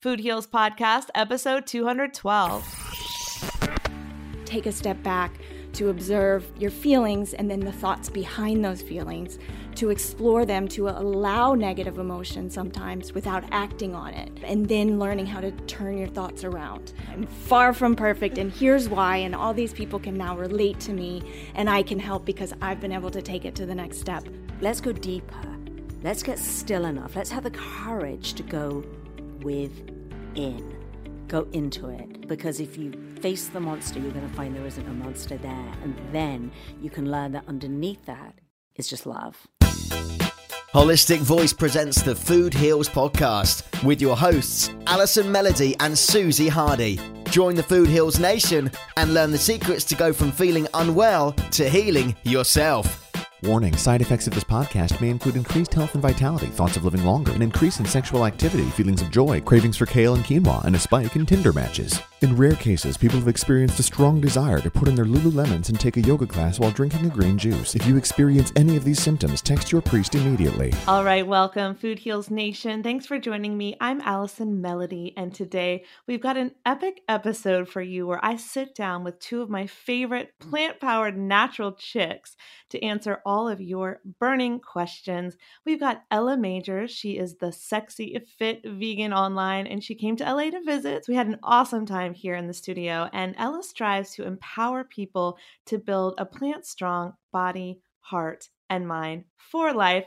[0.00, 3.82] Food Heals Podcast, episode 212.
[4.44, 5.40] Take a step back
[5.72, 9.40] to observe your feelings and then the thoughts behind those feelings,
[9.74, 15.26] to explore them, to allow negative emotion sometimes without acting on it, and then learning
[15.26, 16.92] how to turn your thoughts around.
[17.10, 20.92] I'm far from perfect, and here's why, and all these people can now relate to
[20.92, 21.24] me,
[21.56, 24.22] and I can help because I've been able to take it to the next step.
[24.60, 25.34] Let's go deeper
[26.04, 27.16] let's get still enough.
[27.16, 28.84] Let's have the courage to go
[29.42, 30.76] within,
[31.28, 32.26] go into it.
[32.28, 35.72] Because if you face the monster, you're going to find there isn't a monster there.
[35.82, 36.50] And then
[36.80, 38.34] you can learn that underneath that
[38.76, 39.46] is just love.
[40.74, 47.00] Holistic Voice presents the Food Heals podcast with your hosts, Allison Melody and Susie Hardy.
[47.30, 51.68] Join the Food Heals Nation and learn the secrets to go from feeling unwell to
[51.68, 53.07] healing yourself.
[53.44, 57.04] Warning side effects of this podcast may include increased health and vitality, thoughts of living
[57.04, 60.74] longer, an increase in sexual activity, feelings of joy, cravings for kale and quinoa, and
[60.74, 62.00] a spike in Tinder matches.
[62.20, 65.78] In rare cases, people have experienced a strong desire to put in their Lululemons and
[65.78, 67.76] take a yoga class while drinking a green juice.
[67.76, 70.72] If you experience any of these symptoms, text your priest immediately.
[70.88, 72.82] All right, welcome, Food Heals Nation.
[72.82, 73.76] Thanks for joining me.
[73.80, 78.74] I'm Allison Melody, and today we've got an epic episode for you where I sit
[78.74, 82.36] down with two of my favorite plant powered natural chicks
[82.70, 85.36] to answer all of your burning questions.
[85.64, 86.90] We've got Ella Magers.
[86.90, 91.04] She is the sexy, fit vegan online, and she came to LA to visit.
[91.04, 93.08] So we had an awesome time here in the studio.
[93.12, 99.24] And Ella strives to empower people to build a plant strong body, heart, and mind
[99.36, 100.06] for life.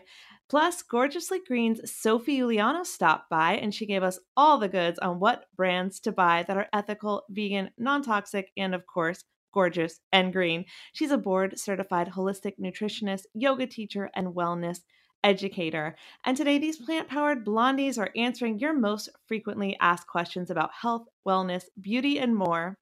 [0.49, 5.19] Plus, Gorgeously Green's Sophie Uliano stopped by and she gave us all the goods on
[5.19, 9.23] what brands to buy that are ethical, vegan, non toxic, and of course,
[9.53, 10.65] gorgeous and green.
[10.93, 14.79] She's a board certified holistic nutritionist, yoga teacher, and wellness
[15.23, 15.95] educator.
[16.25, 21.07] And today, these plant powered blondies are answering your most frequently asked questions about health,
[21.27, 22.77] wellness, beauty, and more.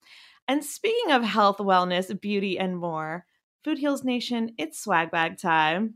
[0.47, 3.25] And speaking of health, wellness, beauty, and more,
[3.63, 5.95] Food Heals Nation, it's swag bag time.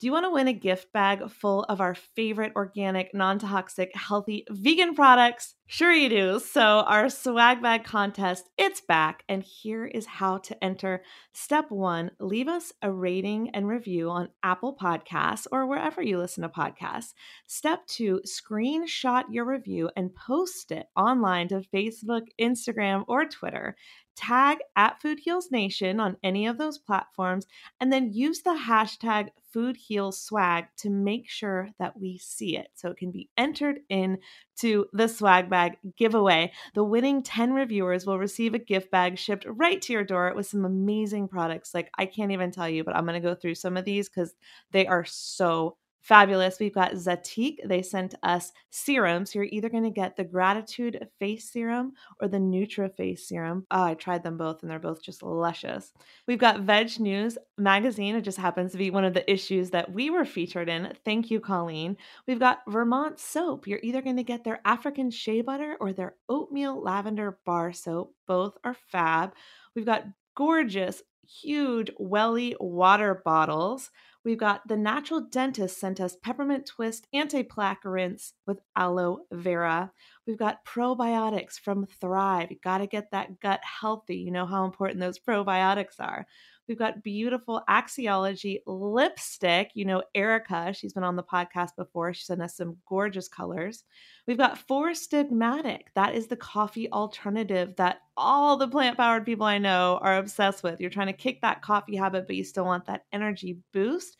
[0.00, 3.94] Do you want to win a gift bag full of our favorite organic, non toxic,
[3.94, 5.56] healthy vegan products?
[5.66, 6.40] Sure, you do.
[6.40, 9.24] So, our swag bag contest, it's back.
[9.28, 11.02] And here is how to enter.
[11.34, 16.44] Step one leave us a rating and review on Apple Podcasts or wherever you listen
[16.44, 17.12] to podcasts.
[17.46, 23.76] Step two, screenshot your review and post it online to Facebook, Instagram, or Twitter
[24.20, 27.46] tag at Food Heals Nation on any of those platforms,
[27.80, 32.68] and then use the hashtag Food Heals Swag to make sure that we see it
[32.74, 34.18] so it can be entered in
[34.58, 36.52] to the swag bag giveaway.
[36.74, 40.46] The winning 10 reviewers will receive a gift bag shipped right to your door with
[40.46, 41.72] some amazing products.
[41.72, 44.08] Like, I can't even tell you, but I'm going to go through some of these
[44.08, 44.34] because
[44.70, 46.58] they are so fabulous.
[46.58, 47.58] We've got Zatique.
[47.64, 49.34] They sent us serums.
[49.34, 53.66] You're either going to get the Gratitude Face Serum or the Nutra Face Serum.
[53.70, 55.92] Oh, I tried them both and they're both just luscious.
[56.26, 58.16] We've got VegNews magazine.
[58.16, 60.92] It just happens to be one of the issues that we were featured in.
[61.04, 61.96] Thank you, Colleen.
[62.26, 63.66] We've got Vermont Soap.
[63.66, 68.14] You're either going to get their African Shea Butter or their Oatmeal Lavender Bar Soap.
[68.26, 69.34] Both are fab.
[69.74, 70.04] We've got
[70.34, 71.02] gorgeous,
[71.42, 73.90] huge welly water bottles.
[74.24, 79.92] We've got the natural dentist sent us peppermint twist anti-plaque rinse with aloe vera.
[80.26, 82.50] We've got probiotics from Thrive.
[82.50, 84.16] You got to get that gut healthy.
[84.16, 86.26] You know how important those probiotics are.
[86.70, 89.72] We've got beautiful Axiology lipstick.
[89.74, 92.14] You know, Erica, she's been on the podcast before.
[92.14, 93.82] She sent us some gorgeous colors.
[94.28, 95.86] We've got Four Sigmatic.
[95.96, 100.62] That is the coffee alternative that all the plant powered people I know are obsessed
[100.62, 100.80] with.
[100.80, 104.16] You're trying to kick that coffee habit, but you still want that energy boost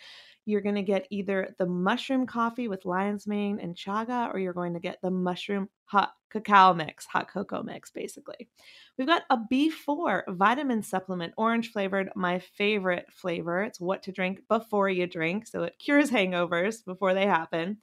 [0.46, 4.52] you're going to get either the mushroom coffee with lion's mane and chaga, or you're
[4.52, 8.48] going to get the mushroom hot cacao mix, hot cocoa mix, basically.
[8.96, 13.62] We've got a B4 vitamin supplement, orange flavored, my favorite flavor.
[13.62, 17.79] It's what to drink before you drink, so it cures hangovers before they happen.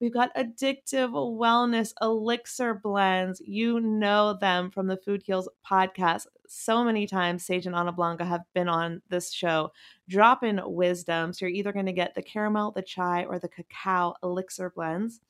[0.00, 3.40] We've got addictive wellness elixir blends.
[3.40, 6.26] You know them from the Food Heals podcast.
[6.48, 9.72] So many times, Sage and Ana Blanca have been on this show.
[10.08, 11.32] Drop in wisdom.
[11.32, 15.20] So you're either going to get the caramel, the chai, or the cacao elixir blends.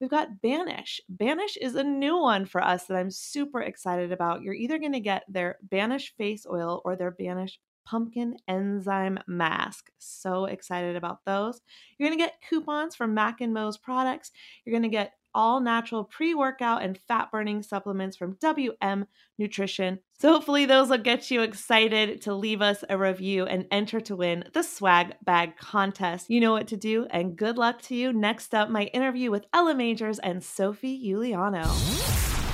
[0.00, 1.00] We've got Banish.
[1.10, 4.40] Banish is a new one for us that I'm super excited about.
[4.40, 9.90] You're either going to get their Banish face oil or their Banish pumpkin enzyme mask.
[9.98, 11.60] So excited about those.
[11.98, 14.30] You're going to get coupons from Mac and Mo's products.
[14.64, 19.06] You're going to get all natural pre workout and fat burning supplements from WM
[19.38, 20.00] Nutrition.
[20.18, 24.16] So, hopefully, those will get you excited to leave us a review and enter to
[24.16, 26.28] win the swag bag contest.
[26.28, 28.12] You know what to do, and good luck to you.
[28.12, 31.64] Next up, my interview with Ella Magers and Sophie Uliano.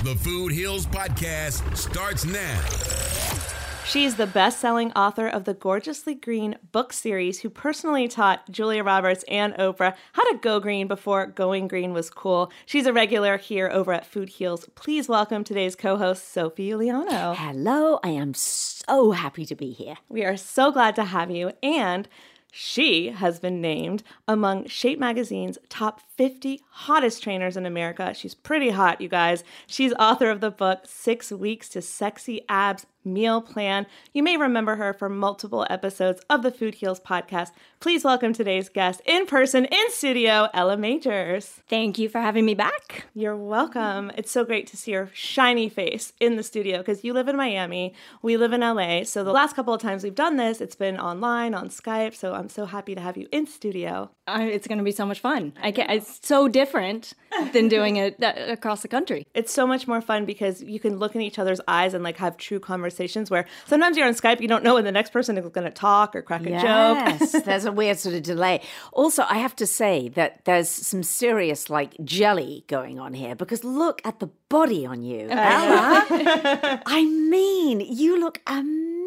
[0.03, 3.46] The Food Heals Podcast starts now.
[3.87, 8.51] She is the best selling author of the Gorgeously Green book series, who personally taught
[8.51, 12.51] Julia Roberts and Oprah how to go green before going green was cool.
[12.65, 14.67] She's a regular here over at Food Heals.
[14.75, 17.33] Please welcome today's co host, Sophie Uliano.
[17.37, 19.95] Hello, I am so happy to be here.
[20.09, 21.53] We are so glad to have you.
[21.63, 22.09] And
[22.51, 28.13] She has been named among Shape Magazine's top 50 hottest trainers in America.
[28.13, 29.43] She's pretty hot, you guys.
[29.67, 33.87] She's author of the book Six Weeks to Sexy Abs Meal Plan.
[34.13, 37.51] You may remember her from multiple episodes of the Food Heals podcast.
[37.79, 41.61] Please welcome today's guest in person, in studio, Ella Magers.
[41.69, 43.05] Thank you for having me back.
[43.13, 44.11] You're welcome.
[44.17, 47.37] It's so great to see your shiny face in the studio because you live in
[47.37, 47.93] Miami.
[48.21, 49.03] We live in LA.
[49.03, 52.13] So the last couple of times we've done this, it's been online, on Skype.
[52.13, 54.09] So I'm so happy to have you in studio.
[54.27, 55.53] Uh, it's going to be so much fun.
[55.61, 57.13] I can, it's so different
[57.53, 59.27] than doing it across the country.
[59.33, 62.17] It's so much more fun because you can look in each other's eyes and like
[62.17, 65.37] have true conversations where sometimes you're on Skype, you don't know when the next person
[65.37, 66.97] is going to talk or crack a yes, joke.
[67.33, 68.61] Yes, there's a weird sort of delay.
[68.91, 73.63] Also, I have to say that there's some serious like jelly going on here because
[73.63, 76.81] look at the body on you, oh, Ella.
[76.85, 79.06] I mean, you look amazing,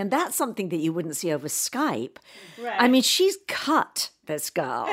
[0.00, 2.16] and that's something that you wouldn't see over Skype.
[2.60, 2.76] Right.
[2.78, 4.88] I mean, she's cut this girl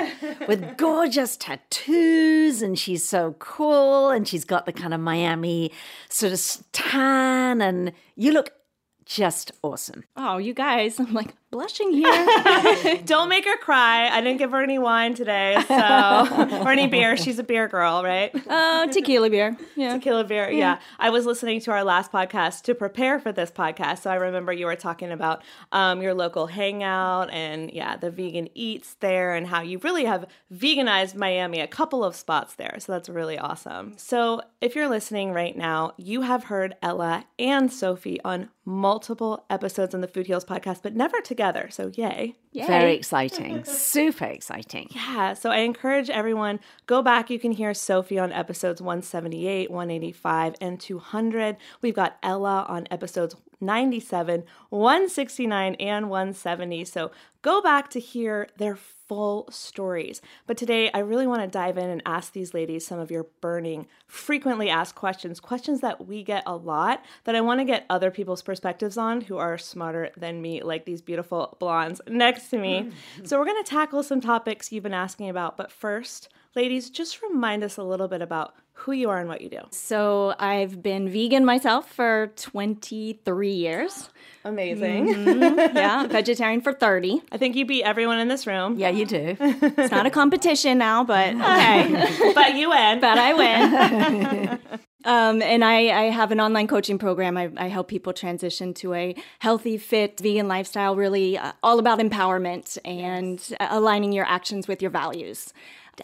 [0.47, 5.71] with gorgeous tattoos and she's so cool and she's got the kind of Miami
[6.09, 6.41] sort of
[6.71, 8.51] tan and you look
[9.05, 10.03] just awesome.
[10.15, 12.99] Oh, you guys, I'm like blushing here.
[13.05, 14.09] Don't make her cry.
[14.09, 16.25] I didn't give her any wine today, so
[16.65, 17.15] or any beer.
[17.15, 18.31] She's a beer girl, right?
[18.47, 19.55] Uh, tequila beer.
[19.75, 19.93] Yeah.
[19.93, 20.49] Tequila beer.
[20.49, 20.57] Yeah.
[20.57, 20.79] yeah.
[20.97, 24.51] I was listening to our last podcast to prepare for this podcast, so I remember
[24.51, 29.45] you were talking about um, your local hangout and yeah, the vegan eats there and
[29.45, 32.77] how you really have veganized Miami a couple of spots there.
[32.79, 33.93] So that's really awesome.
[33.97, 39.93] So if you're listening right now, you have heard Ella and Sophie on multiple episodes
[39.93, 41.42] on the Food Heals podcast, but never together.
[41.69, 42.35] So yay.
[42.51, 42.67] yay.
[42.67, 43.63] Very exciting.
[43.65, 44.87] Super exciting.
[44.91, 45.33] Yeah.
[45.33, 47.29] So I encourage everyone, go back.
[47.29, 51.57] You can hear Sophie on episodes 178, 185, and 200.
[51.81, 53.35] We've got Ella on episodes
[53.65, 56.85] 97, 169, and 170.
[56.85, 60.21] So go back to hear their full stories.
[60.47, 63.27] But today, I really want to dive in and ask these ladies some of your
[63.41, 67.85] burning, frequently asked questions, questions that we get a lot that I want to get
[67.89, 72.57] other people's perspectives on who are smarter than me, like these beautiful blondes next to
[72.57, 72.91] me.
[73.17, 73.25] Hmm.
[73.25, 75.57] so, we're going to tackle some topics you've been asking about.
[75.57, 79.41] But first, ladies, just remind us a little bit about who you are and what
[79.41, 79.59] you do.
[79.71, 84.09] So, I've been vegan myself for 23 years.
[84.43, 85.13] Amazing.
[85.13, 85.77] Mm-hmm.
[85.77, 87.21] Yeah, vegetarian for 30.
[87.31, 88.77] I think you beat everyone in this room.
[88.77, 89.37] Yeah, you do.
[89.39, 92.33] it's not a competition now, but okay.
[92.33, 92.99] but you win.
[92.99, 94.59] But I win.
[95.05, 97.35] Um, and I, I, have an online coaching program.
[97.35, 101.99] I, I, help people transition to a healthy, fit, vegan lifestyle, really uh, all about
[101.99, 103.57] empowerment and yes.
[103.69, 105.51] aligning your actions with your values,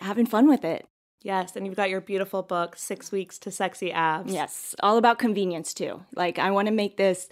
[0.02, 0.88] having fun with it.
[1.22, 4.32] Yes, and you've got your beautiful book, Six Weeks to Sexy Abs.
[4.32, 6.02] Yes, all about convenience too.
[6.16, 7.28] Like, I want to make this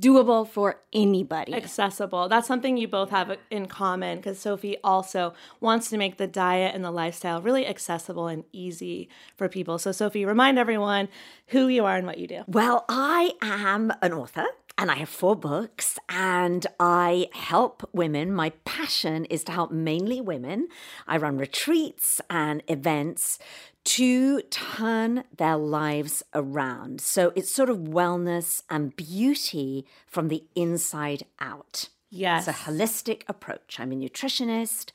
[0.00, 1.54] doable for anybody.
[1.54, 2.28] Accessible.
[2.28, 6.74] That's something you both have in common because Sophie also wants to make the diet
[6.74, 9.78] and the lifestyle really accessible and easy for people.
[9.78, 11.08] So, Sophie, remind everyone
[11.48, 12.42] who you are and what you do.
[12.46, 14.46] Well, I am an author
[14.78, 18.32] and I have four books and I help women.
[18.32, 20.68] My passion is to help mainly women.
[21.06, 23.38] I run retreats and events
[23.84, 27.00] to turn their lives around.
[27.00, 31.88] So it's sort of wellness and beauty from the inside out.
[32.10, 32.46] Yes.
[32.46, 33.78] It's a holistic approach.
[33.78, 34.90] I'm a nutritionist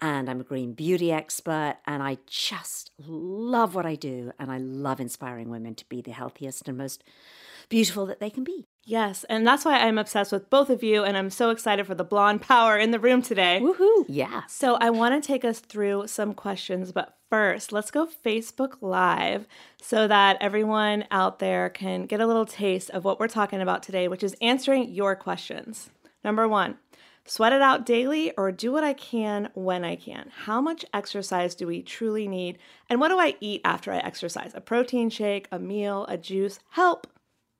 [0.00, 4.32] and I'm a green beauty expert, and I just love what I do.
[4.36, 7.04] And I love inspiring women to be the healthiest and most
[7.72, 8.66] beautiful that they can be.
[8.84, 11.94] Yes, and that's why I'm obsessed with both of you, and I'm so excited for
[11.94, 13.60] the blonde power in the room today.
[13.62, 14.04] Woohoo!
[14.08, 14.42] Yeah.
[14.46, 19.46] So I want to take us through some questions, but first, let's go Facebook Live
[19.80, 23.82] so that everyone out there can get a little taste of what we're talking about
[23.82, 25.88] today, which is answering your questions.
[26.22, 26.76] Number one,
[27.24, 30.30] sweat it out daily or do what I can when I can?
[30.44, 32.58] How much exercise do we truly need?
[32.90, 34.52] And what do I eat after I exercise?
[34.54, 36.58] A protein shake, a meal, a juice?
[36.70, 37.06] Help!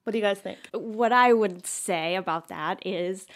[0.04, 0.58] What do you guys think?
[0.72, 3.26] What I would say about that is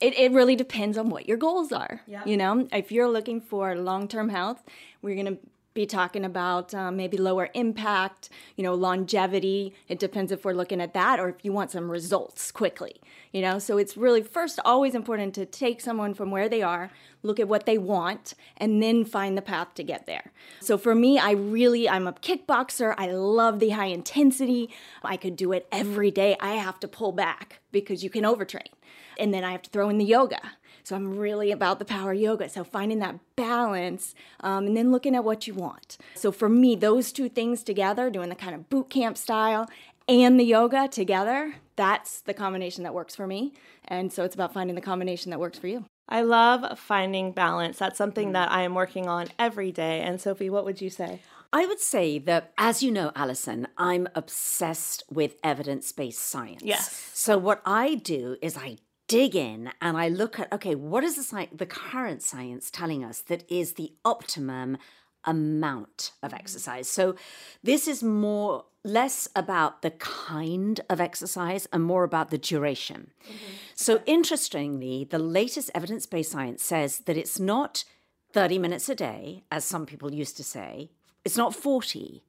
[0.00, 2.00] it, it really depends on what your goals are.
[2.06, 2.22] Yeah.
[2.24, 4.62] You know, if you're looking for long term health,
[5.02, 5.40] we're going to
[5.76, 9.74] be talking about um, maybe lower impact, you know, longevity.
[9.88, 12.96] It depends if we're looking at that or if you want some results quickly,
[13.36, 13.58] you know.
[13.58, 16.90] So it's really first always important to take someone from where they are,
[17.22, 20.32] look at what they want, and then find the path to get there.
[20.60, 22.94] So for me, I really, I'm a kickboxer.
[22.96, 24.70] I love the high intensity.
[25.04, 26.34] I could do it every day.
[26.40, 28.72] I have to pull back because you can overtrain.
[29.18, 30.40] And then I have to throw in the yoga.
[30.82, 32.48] So I'm really about the power yoga.
[32.48, 35.98] So finding that balance um, and then looking at what you want.
[36.14, 39.68] So for me, those two things together, doing the kind of boot camp style
[40.08, 43.52] and the yoga together, that's the combination that works for me.
[43.84, 45.84] And so it's about finding the combination that works for you.
[46.08, 47.78] I love finding balance.
[47.78, 48.32] That's something mm.
[48.32, 50.00] that I am working on every day.
[50.00, 51.20] And Sophie, what would you say?
[51.52, 56.62] I would say that, as you know, Allison, I'm obsessed with evidence based science.
[56.64, 57.10] Yes.
[57.14, 58.78] So, what I do is I
[59.08, 63.04] dig in and I look at, okay, what is the, sci- the current science telling
[63.04, 64.76] us that is the optimum
[65.24, 66.38] amount of mm.
[66.38, 66.88] exercise?
[66.88, 67.14] So,
[67.62, 73.10] this is more less about the kind of exercise and more about the duration.
[73.24, 73.52] Mm-hmm.
[73.74, 77.84] So, interestingly, the latest evidence based science says that it's not
[78.32, 80.90] 30 minutes a day, as some people used to say,
[81.24, 82.22] it's not 40,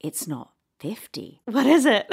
[0.00, 1.42] it's not 50.
[1.46, 2.06] What is it?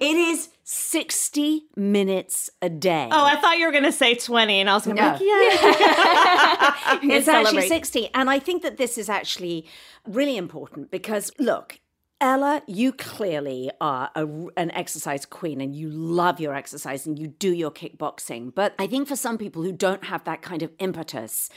[0.00, 3.08] It is 60 minutes a day.
[3.10, 5.18] oh, I thought you were going to say 20, and I was going to No.
[5.18, 5.40] be like,
[5.80, 6.98] yeah.
[7.16, 8.10] it's actually 60.
[8.14, 9.66] And I think that this is actually
[10.06, 11.80] really important because, look,
[12.20, 17.28] Ella, you clearly are a, an exercise queen and you love your exercise and you
[17.28, 18.52] do your kickboxing.
[18.52, 21.48] But I think for some people who don't have that kind of impetus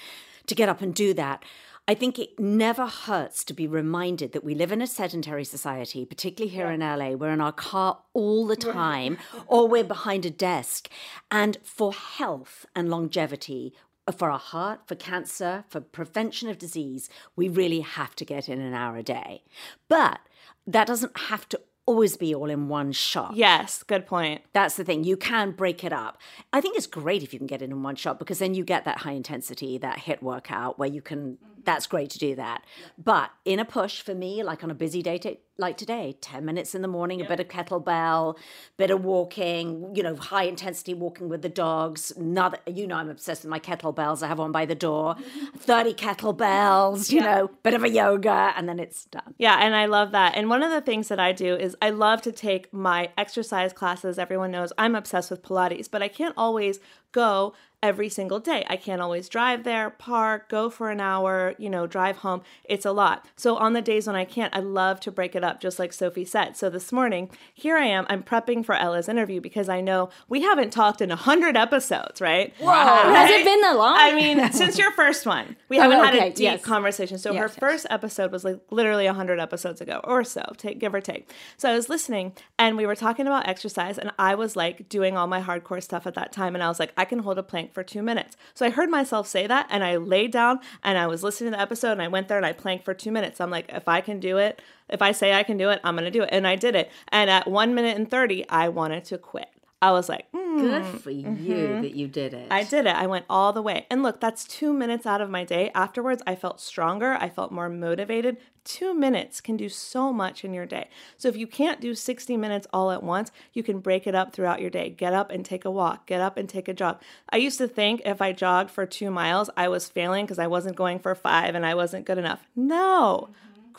[0.45, 1.43] to get up and do that,
[1.87, 6.05] I think it never hurts to be reminded that we live in a sedentary society,
[6.05, 7.11] particularly here in LA.
[7.11, 10.89] We're in our car all the time or we're behind a desk.
[11.31, 13.73] And for health and longevity,
[14.07, 18.47] uh, for our heart, for cancer, for prevention of disease, we really have to get
[18.47, 19.43] in an hour a day.
[19.89, 20.19] But
[20.67, 23.35] that doesn't have to always be all in one shot.
[23.35, 24.41] yes, good point.
[24.53, 25.03] That's the thing.
[25.03, 26.19] You can break it up.
[26.53, 28.63] I think it's great if you can get it in one shot because then you
[28.63, 32.63] get that high intensity, that HIIT workout where you can, that's great to do that.
[32.97, 36.43] But in a push for me, like on a busy day to, like today, 10
[36.43, 38.37] minutes in the morning, a bit of kettlebell,
[38.75, 42.11] bit of walking, you know, high intensity walking with the dogs.
[42.11, 44.23] Another, you know, I'm obsessed with my kettlebells.
[44.23, 45.57] I have one by the door, mm-hmm.
[45.57, 49.33] 30 kettlebells, you know, bit of a yoga, and then it's done.
[49.37, 50.35] Yeah, and I love that.
[50.35, 53.71] And one of the things that I do is I love to take my exercise
[53.71, 54.19] classes.
[54.19, 56.79] Everyone knows I'm obsessed with Pilates, but I can't always
[57.11, 57.53] go
[57.83, 58.63] every single day.
[58.69, 62.41] I can't always drive there, park, go for an hour, you know, drive home.
[62.63, 63.25] It's a lot.
[63.35, 65.91] So on the days when I can't, I love to break it up, just like
[65.93, 66.55] Sophie said.
[66.57, 68.05] So this morning, here I am.
[68.09, 72.21] I'm prepping for Ella's interview because I know we haven't talked in a hundred episodes,
[72.21, 72.53] right?
[72.59, 72.67] Whoa!
[72.71, 73.95] Has it been that long?
[73.97, 76.63] I mean, since your first one, we oh, haven't had a deep yes.
[76.63, 77.17] conversation.
[77.17, 77.59] So her Yes, yes.
[77.59, 81.31] first episode was like literally 100 episodes ago or so, take, give or take.
[81.57, 85.17] So I was listening and we were talking about exercise, and I was like doing
[85.17, 86.55] all my hardcore stuff at that time.
[86.55, 88.35] And I was like, I can hold a plank for two minutes.
[88.53, 91.57] So I heard myself say that, and I laid down and I was listening to
[91.57, 93.41] the episode, and I went there and I planked for two minutes.
[93.41, 95.95] I'm like, if I can do it, if I say I can do it, I'm
[95.95, 96.29] going to do it.
[96.31, 96.91] And I did it.
[97.09, 99.49] And at one minute and 30, I wanted to quit.
[99.81, 102.51] I was like, mm, Good for you that you did it.
[102.51, 102.95] I did it.
[102.95, 103.87] I went all the way.
[103.89, 105.71] And look, that's two minutes out of my day.
[105.73, 107.13] Afterwards, I felt stronger.
[107.13, 108.37] I felt more motivated.
[108.63, 110.87] Two minutes can do so much in your day.
[111.17, 114.33] So if you can't do 60 minutes all at once, you can break it up
[114.33, 114.89] throughout your day.
[114.91, 116.05] Get up and take a walk.
[116.05, 117.01] Get up and take a jog.
[117.29, 120.47] I used to think if I jogged for two miles, I was failing because I
[120.47, 122.45] wasn't going for five and I wasn't good enough.
[122.55, 123.29] No.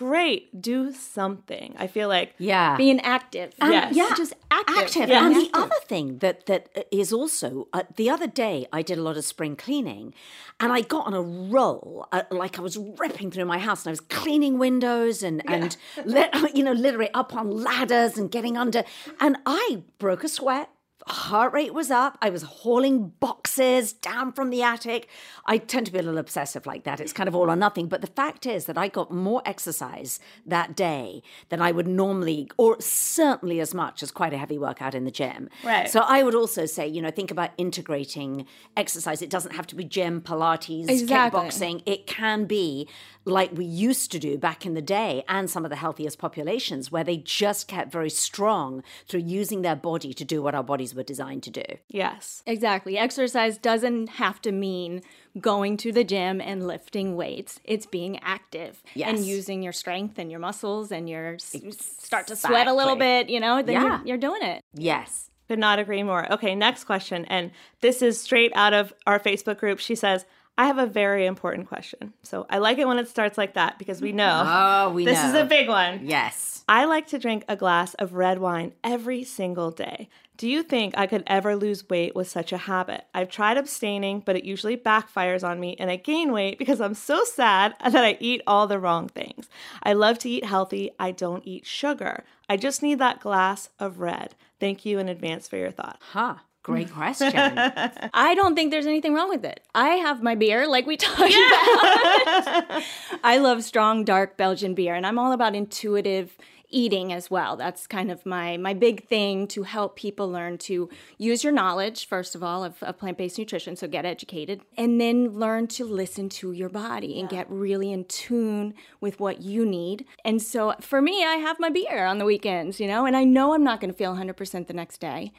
[0.03, 0.61] Great.
[0.61, 1.77] Do something.
[1.79, 2.77] I feel like yeah.
[2.77, 3.53] Being active.
[3.61, 3.95] Yes.
[3.95, 4.13] yeah.
[4.17, 4.77] Just active.
[4.79, 5.09] active.
[5.09, 5.23] Yes.
[5.23, 5.63] And the Active.
[5.63, 9.25] other thing that that is also uh, the other day I did a lot of
[9.25, 10.13] spring cleaning,
[10.59, 13.91] and I got on a roll uh, like I was ripping through my house and
[13.91, 18.57] I was cleaning windows and and lit, you know literally up on ladders and getting
[18.57, 18.83] under,
[19.21, 20.69] and I broke a sweat.
[21.07, 22.17] Heart rate was up.
[22.23, 25.09] I was hauling boxes down from the attic.
[25.47, 27.01] I tend to be a little obsessive like that.
[27.01, 27.89] It's kind of all or nothing.
[27.89, 32.49] But the fact is that I got more exercise that day than I would normally,
[32.57, 35.49] or certainly as much as quite a heavy workout in the gym.
[35.65, 35.91] Right.
[35.91, 39.23] So I would also say, you know, think about integrating exercise.
[39.23, 41.41] It doesn't have to be gym, Pilates, Exactly.
[41.41, 41.83] kickboxing.
[41.85, 42.89] It can be
[43.25, 46.91] like we used to do back in the day and some of the healthiest populations
[46.91, 50.95] where they just kept very strong through using their body to do what our bodies
[50.95, 51.63] were designed to do.
[51.89, 52.43] yes.
[52.47, 52.99] Exactly.
[52.99, 55.03] Exercise doesn't have to mean
[55.41, 57.61] going to the gym and lifting weights.
[57.65, 59.09] It's being active Yes.
[59.11, 61.57] and using your strength and your muscles and your s-
[62.01, 63.99] start to sweat a little bit, you know, then Yeah.
[63.99, 64.63] you're, you're doing it.
[64.75, 65.31] Yes.
[65.49, 66.31] Could not agree more.
[66.33, 67.25] Okay, next question.
[67.27, 69.79] And this is straight out of our Facebook group.
[69.79, 70.25] She says,
[70.59, 72.13] I have a very important question.
[72.23, 75.23] So I like it when it starts like that because we know Oh, we this
[75.25, 76.01] is a big one.
[76.05, 76.65] Yes.
[76.69, 80.09] I like to drink a glass of red wine every single day.
[80.37, 83.05] Do you think I could ever lose weight with such a habit?
[83.15, 86.95] I've tried abstaining, but it usually backfires on me and I gain weight because I'm
[86.95, 89.49] so sad that I eat all the wrong things.
[89.83, 90.91] I love to eat healthy.
[90.99, 92.25] I don't eat sugar.
[92.49, 94.35] I just need that glass of red.
[94.61, 95.99] Thank you in advance for your thoughts.
[96.13, 96.37] Huh.
[96.63, 97.33] Great question.
[97.35, 99.61] I don't think there's anything wrong with it.
[99.75, 102.83] I have my beer, like we talked about.
[103.25, 106.37] I love strong, dark Belgian beer, and I'm all about intuitive
[106.73, 107.57] eating as well.
[107.57, 112.09] That's kind of my my big thing to help people learn to use your knowledge
[112.09, 113.77] first of all of, of plant-based nutrition.
[113.77, 118.05] So get educated, and then learn to listen to your body and get really in
[118.07, 120.07] tune with what you need.
[120.25, 123.25] And so for me, I have my beer on the weekends, you know, and I
[123.25, 125.33] know I'm not going to feel 100% the next day.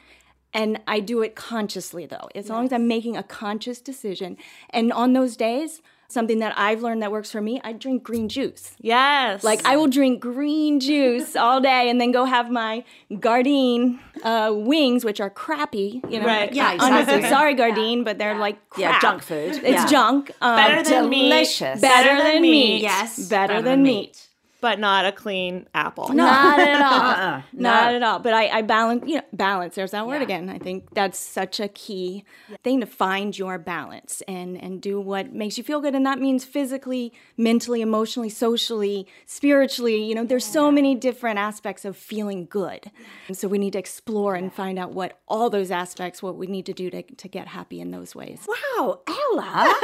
[0.54, 4.36] And I do it consciously though, as long as I'm making a conscious decision.
[4.70, 8.28] And on those days, something that I've learned that works for me, I drink green
[8.28, 8.76] juice.
[8.80, 9.42] Yes.
[9.42, 14.52] Like I will drink green juice all day and then go have my Gardein uh,
[14.54, 16.00] wings, which are crappy.
[16.08, 16.52] You know, Right.
[16.52, 19.54] Yeah, honestly, sorry Gardein, but they're like Yeah, junk food.
[19.56, 19.86] It's Yeah.
[19.86, 20.30] junk.
[20.40, 21.82] Um, better than delicious.
[21.82, 21.88] meat.
[21.88, 22.82] better than meat.
[22.82, 24.28] Yes, better, than, meat.
[24.64, 26.08] But not a clean apple.
[26.08, 27.00] Not at all.
[27.10, 27.42] Uh-uh.
[27.52, 27.96] Not No.
[27.96, 28.18] at all.
[28.18, 29.74] But I, I balance, you know, balance.
[29.74, 30.22] There's that word Yeah.
[30.30, 30.48] again.
[30.48, 32.24] I think that's such a key
[32.62, 35.94] thing to find your balance and and do what makes you feel good.
[35.94, 40.02] And that means physically, mentally, emotionally, socially, spiritually.
[40.02, 42.90] You know, there's so many different aspects of feeling good.
[43.28, 46.46] And so we need to explore and find out what all those aspects, what we
[46.46, 48.46] need to do to, to get happy in those ways.
[48.48, 49.52] Wow, Ella,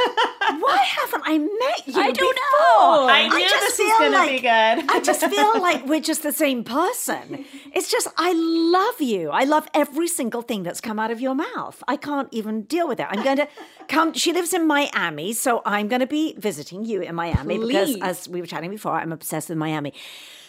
[0.59, 2.01] why haven't I met you?
[2.01, 3.07] I don't before?
[3.07, 3.07] know.
[3.09, 4.70] I knew just this was feel going to like- be good.
[4.89, 7.45] I just feel like we're just the same person.
[7.73, 9.29] It's just, I love you.
[9.29, 11.83] I love every single thing that's come out of your mouth.
[11.87, 13.07] I can't even deal with it.
[13.09, 13.47] I'm going to
[13.87, 14.13] come.
[14.13, 18.27] She lives in Miami, so I'm going to be visiting you in Miami because, as
[18.27, 19.93] we were chatting before, I'm obsessed with Miami.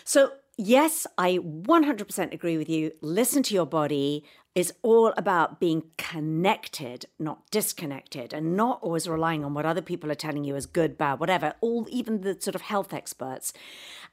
[0.04, 2.92] So, yes, I 100% agree with you.
[3.00, 9.44] Listen to your body is all about being connected, not disconnected, and not always relying
[9.44, 12.54] on what other people are telling you as good, bad, whatever, all even the sort
[12.54, 13.52] of health experts.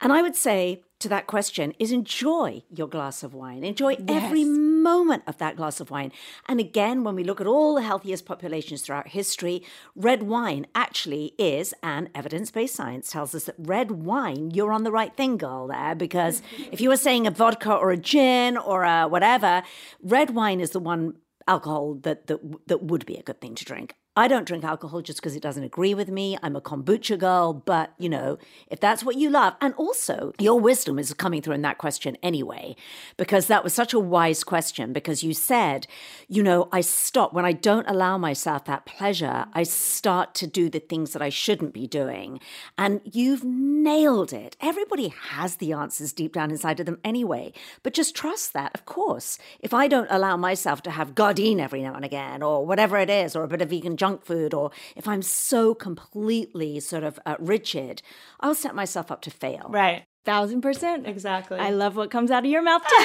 [0.02, 3.64] And I would say to that question is enjoy your glass of wine.
[3.64, 6.12] Enjoy every moment of that glass of wine.
[6.48, 9.64] And again, when we look at all the healthiest populations throughout history,
[9.96, 14.84] red wine actually is, and evidence based science tells us that red wine, you're on
[14.84, 15.96] the right thing, girl, there.
[15.96, 19.64] Because if you were saying a vodka or a gin or a whatever,
[20.02, 21.16] red wine is the one
[21.48, 23.96] alcohol that, that, that would be a good thing to drink.
[24.20, 26.38] I don't drink alcohol just because it doesn't agree with me.
[26.44, 28.38] I'm a kombucha girl, but you know,
[28.70, 32.18] if that's what you love, and also your wisdom is coming through in that question
[32.22, 32.76] anyway,
[33.16, 34.92] because that was such a wise question.
[34.92, 35.88] Because you said,
[36.28, 40.70] you know, I stop when I don't allow myself that pleasure, I start to do
[40.70, 42.42] the things that I shouldn't be doing.
[42.78, 44.58] And you've nailed it.
[44.60, 47.54] Everybody has the answers deep down inside of them anyway,
[47.84, 49.38] but just trust that, of course.
[49.62, 53.10] If I don't allow myself to have Gardein every now and again, or whatever it
[53.10, 57.20] is, or a bit of vegan junk food, or if I'm so completely sort of
[57.26, 58.02] uh, rigid,
[58.40, 59.68] I'll set myself up to fail.
[59.70, 60.06] Right.
[60.26, 61.08] Thousand percent.
[61.08, 61.58] Exactly.
[61.58, 62.88] I love what comes out of your mouth too.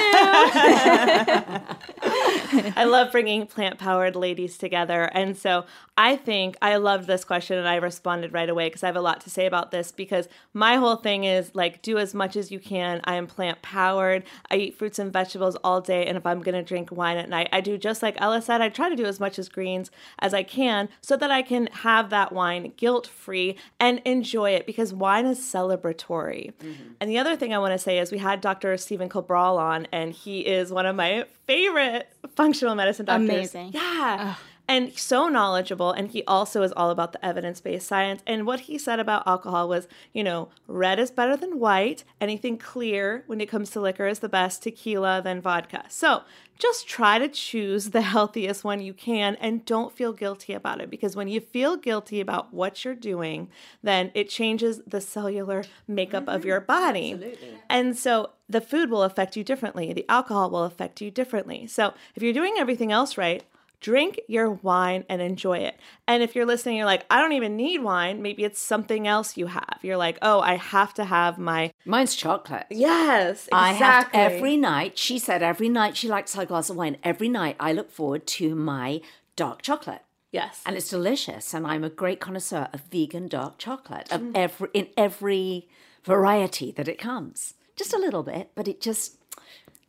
[2.75, 5.09] I love bringing plant powered ladies together.
[5.13, 5.65] And so
[5.97, 9.01] I think I loved this question and I responded right away because I have a
[9.01, 9.93] lot to say about this.
[9.93, 12.99] Because my whole thing is like, do as much as you can.
[13.05, 14.23] I am plant powered.
[14.51, 16.05] I eat fruits and vegetables all day.
[16.05, 18.61] And if I'm going to drink wine at night, I do just like Ella said,
[18.61, 21.67] I try to do as much as greens as I can so that I can
[21.67, 26.53] have that wine guilt free and enjoy it because wine is celebratory.
[26.55, 27.04] Mm-hmm.
[27.05, 28.75] And the other thing I want to say is we had Dr.
[28.77, 33.29] Stephen Cabral on, and he is one of my favorite functional medicine doctors.
[33.29, 33.73] Amazing.
[33.73, 34.37] Yeah.
[34.67, 35.91] And so knowledgeable.
[35.91, 38.21] And he also is all about the evidence based science.
[38.25, 42.03] And what he said about alcohol was, you know, red is better than white.
[42.19, 44.63] Anything clear when it comes to liquor is the best.
[44.63, 45.85] Tequila, then vodka.
[45.89, 46.23] So
[46.57, 50.89] just try to choose the healthiest one you can and don't feel guilty about it.
[50.89, 53.49] Because when you feel guilty about what you're doing,
[53.83, 56.47] then it changes the cellular makeup of mm-hmm.
[56.47, 57.13] your body.
[57.13, 57.57] Absolutely.
[57.69, 59.93] And so the food will affect you differently.
[59.93, 61.67] The alcohol will affect you differently.
[61.67, 63.43] So if you're doing everything else right,
[63.85, 65.75] drink your wine and enjoy it.
[66.07, 68.19] And if you're listening, you're like, I don't even need wine.
[68.23, 69.77] Maybe it's something else you have.
[69.83, 71.71] You're like, oh, I have to have my.
[71.85, 72.65] Mine's chocolate.
[72.71, 74.19] Yes, I have exactly.
[74.21, 74.97] every night.
[74.97, 76.97] She said every night she likes her glass of wine.
[77.03, 79.01] Every night I look forward to my
[79.35, 80.01] dark chocolate.
[80.31, 80.61] Yes.
[80.65, 81.53] and it's delicious.
[81.53, 84.31] And I'm a great connoisseur of vegan dark chocolate of Mm.
[84.35, 85.69] every in every
[86.03, 87.53] variety that it comes.
[87.77, 89.15] Just a little bit, but it just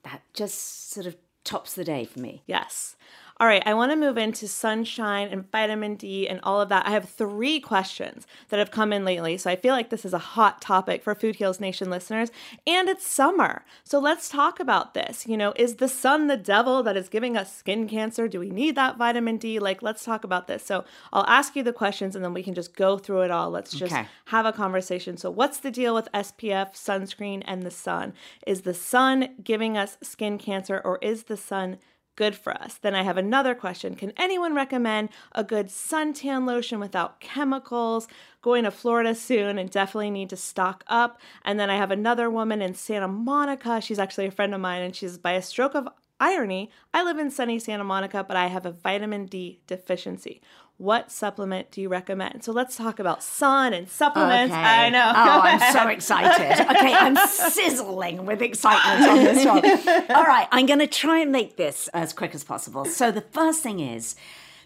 [0.04, 2.42] that just sort of tops the day for me.
[2.46, 2.94] Yes.
[3.38, 6.86] All right, I want to move into sunshine and vitamin D and all of that.
[6.86, 9.36] I have three questions that have come in lately.
[9.36, 12.30] So I feel like this is a hot topic for Food Heals Nation listeners.
[12.66, 13.66] And it's summer.
[13.84, 15.26] So let's talk about this.
[15.26, 18.26] You know, is the sun the devil that is giving us skin cancer?
[18.26, 19.58] Do we need that vitamin D?
[19.58, 20.64] Like, let's talk about this.
[20.64, 23.50] So I'll ask you the questions and then we can just go through it all.
[23.50, 24.06] Let's just Okay.
[24.26, 25.18] have a conversation.
[25.18, 28.14] So, what's the deal with SPF, sunscreen, and the sun?
[28.46, 31.76] Is the sun giving us skin cancer or is the sun
[32.16, 32.74] good for us.
[32.74, 38.08] Then I have another question Can anyone recommend a good suntan lotion without chemicals?
[38.42, 41.20] Going to Florida soon and definitely need to stock up.
[41.44, 43.80] And then I have another woman in Santa Monica.
[43.80, 45.88] She's actually a friend of mine, and she's by a stroke of
[46.20, 50.40] irony, I live in sunny Santa Monica, but I have a vitamin D deficiency.
[50.78, 52.44] What supplement do you recommend?
[52.44, 54.52] So let's talk about sun and supplements.
[54.52, 54.62] Okay.
[54.62, 55.10] I know.
[55.16, 56.60] Oh, I'm so excited.
[56.60, 60.10] Okay, I'm sizzling with excitement on this one.
[60.14, 62.84] All right, I'm going to try and make this as quick as possible.
[62.84, 64.16] So the first thing is.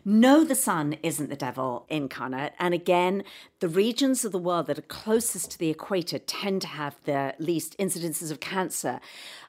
[0.02, 2.54] No, the sun isn't the devil incarnate.
[2.58, 3.22] And again,
[3.58, 7.34] the regions of the world that are closest to the equator tend to have the
[7.38, 8.98] least incidences of cancer,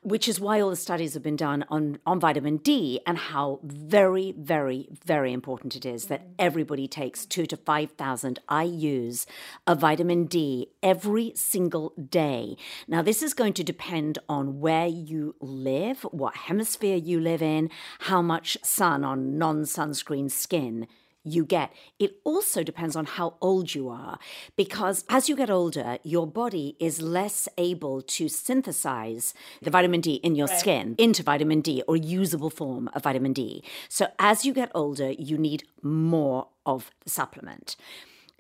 [0.03, 3.59] which is why all the studies have been done on, on vitamin D and how
[3.63, 9.25] very, very, very important it is that everybody takes two to 5,000 IUs
[9.67, 12.57] of vitamin D every single day.
[12.87, 17.69] Now, this is going to depend on where you live, what hemisphere you live in,
[17.99, 20.87] how much sun on non sunscreen skin
[21.23, 21.71] you get.
[21.99, 24.17] It also depends on how old you are,
[24.55, 30.15] because as you get older, your body is less able to synthesize the vitamin D
[30.15, 33.63] in your skin into vitamin D or usable form of vitamin D.
[33.89, 37.75] So as you get older, you need more of the supplement.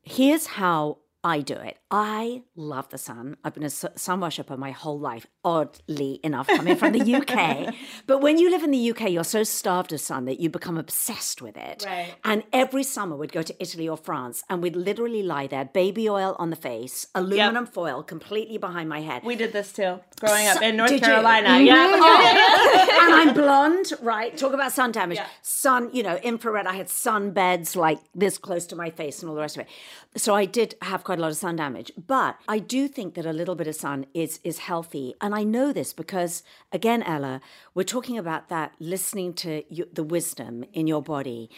[0.03, 1.77] Here's how I do it.
[1.91, 3.37] I love the sun.
[3.43, 7.73] I've been a sun worshipper my whole life, oddly enough, coming from the UK.
[8.07, 10.77] but when you live in the UK, you're so starved of sun that you become
[10.77, 11.83] obsessed with it.
[11.85, 12.13] Right.
[12.23, 16.09] And every summer we'd go to Italy or France and we'd literally lie there, baby
[16.09, 19.23] oil on the face, aluminum foil completely behind my head.
[19.23, 20.99] We did this too, growing up in North?
[21.01, 21.59] Carolina.
[21.59, 21.89] Yeah.
[22.03, 22.99] Oh.
[23.01, 24.35] and I'm blonde, right?
[24.35, 25.19] Talk about sun damage.
[25.41, 26.67] Sun, you know, infrared.
[26.67, 29.61] I had sun beds like this close to my face and all the rest of
[29.61, 29.69] it.
[30.15, 31.91] So I did have quite a lot of sun damage.
[32.07, 35.15] But I do think that a little bit of sun is is healthy.
[35.21, 37.41] And I know this because again, Ella,
[37.73, 41.49] we're talking about that listening to you, the wisdom in your body.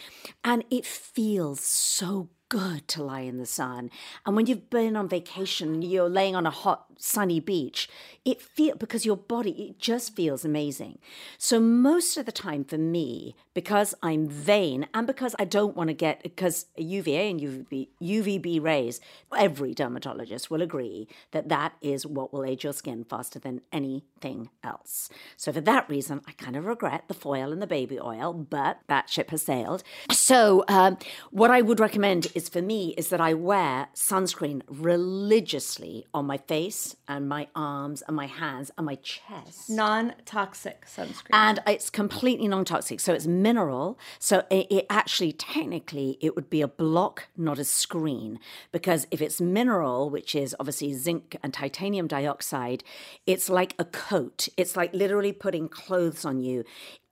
[0.42, 3.90] And it feels so good to lie in the sun.
[4.24, 7.88] And when you've been on vacation, you're laying on a hot, sunny beach,
[8.24, 10.98] it feel because your body it just feels amazing.
[11.38, 15.88] So most of the time for me, because I'm vain and because I don't want
[15.88, 19.00] to get because UVA and UVB, UVB rays,
[19.36, 24.50] every dermatologist will agree that that is what will age your skin faster than anything
[24.62, 25.08] else.
[25.36, 28.78] So for that reason, I kind of regret the foil and the baby oil, but
[28.88, 29.82] that ship has sailed.
[30.10, 30.98] So um,
[31.30, 36.38] what I would recommend is for me is that I wear sunscreen religiously on my
[36.38, 39.70] face and my arms and my hands and my chest.
[39.70, 41.30] Non-toxic sunscreen.
[41.32, 43.98] And it's completely non-toxic, so it's mineral.
[44.18, 48.38] So it, it actually, technically, it would be a block, not a screen,
[48.72, 52.84] because if it's mineral, which is obviously zinc and titanium dioxide,
[53.26, 54.48] it's like a coat.
[54.56, 56.64] It's like literally putting clothes on you.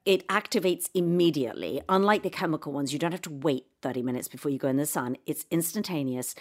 [0.04, 1.80] It activates immediately.
[1.88, 4.76] Unlike the chemical ones, you don't have to wait 30 minutes before you go in
[4.76, 5.16] the sun.
[5.26, 6.34] It's instantaneous.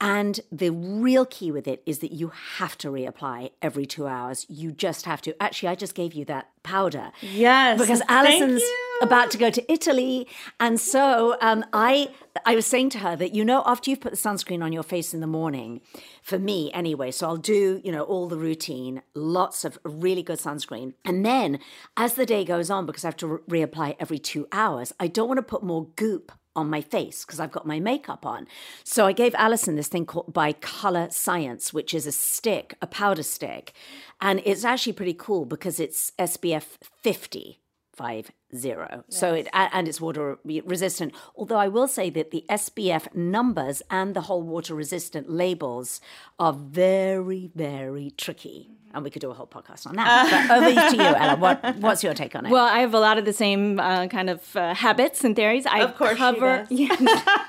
[0.00, 4.44] And the real key with it is that you have to reapply every two hours.
[4.48, 5.40] You just have to.
[5.40, 7.12] Actually, I just gave you that powder.
[7.20, 8.62] Yes, Because Allison's
[9.00, 10.26] about to go to Italy.
[10.58, 12.10] And so um, I
[12.44, 14.82] I was saying to her that, you know, after you've put the sunscreen on your
[14.82, 15.80] face in the morning,
[16.22, 20.38] for me anyway, so I'll do, you know, all the routine, lots of really good
[20.38, 20.94] sunscreen.
[21.04, 21.58] And then
[21.96, 25.06] as the day goes on, because I have to re- reapply every two hours, I
[25.06, 28.46] don't want to put more goop on my face because I've got my makeup on.
[28.84, 33.22] So I gave Allison this thing called by Colorescience, which is a stick, a powder
[33.22, 33.72] stick.
[34.20, 37.61] And it's actually pretty cool because it's SPF 50.
[37.94, 39.04] Five zero.
[39.10, 41.12] So it and it's water resistant.
[41.36, 46.00] Although I will say that the SPF numbers and the whole water resistant labels
[46.38, 50.48] are very very tricky, and we could do a whole podcast on that.
[50.48, 51.36] but over to you, Ella.
[51.36, 52.50] What what's your take on it?
[52.50, 55.66] Well, I have a lot of the same uh, kind of uh, habits and theories.
[55.66, 56.70] I Of course she cover, does.
[56.78, 57.00] Yes,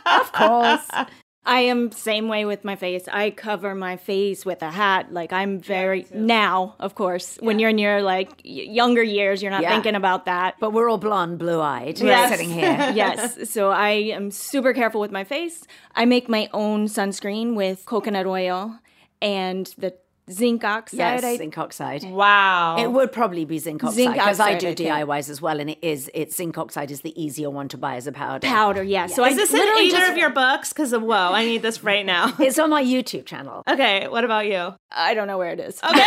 [0.05, 1.07] of course.
[1.45, 3.03] I am same way with my face.
[3.11, 5.11] I cover my face with a hat.
[5.11, 7.37] Like I'm very now, of course.
[7.41, 9.71] When you're in your like younger years, you're not Yeah.
[9.71, 10.55] thinking about that.
[10.59, 12.29] but we're all blonde, blue eyed, Yes.
[12.31, 12.91] sitting here.
[12.95, 13.49] yes.
[13.49, 15.65] So I am super careful with my face.
[15.95, 18.79] I make my own sunscreen with coconut oil
[19.21, 19.93] and the
[20.31, 20.97] zinc oxide.
[20.97, 22.03] Yes, I- zinc oxide.
[22.03, 22.77] wow.
[22.77, 24.73] It would probably be zinc oxide because I do I.
[24.75, 27.95] DIYs as well, and it is it's zinc oxide is the easier one to buy
[27.95, 28.47] as a powder.
[28.47, 28.83] powder.
[28.83, 29.07] Yeah.
[29.07, 30.69] So Is I this in either just, of your books?
[30.73, 32.33] Because whoa, I need this right now.
[32.39, 33.63] It's on my YouTube channel.
[33.67, 34.75] okay, what about you?
[34.91, 35.79] I don't know where it is.
[35.83, 35.95] Okay,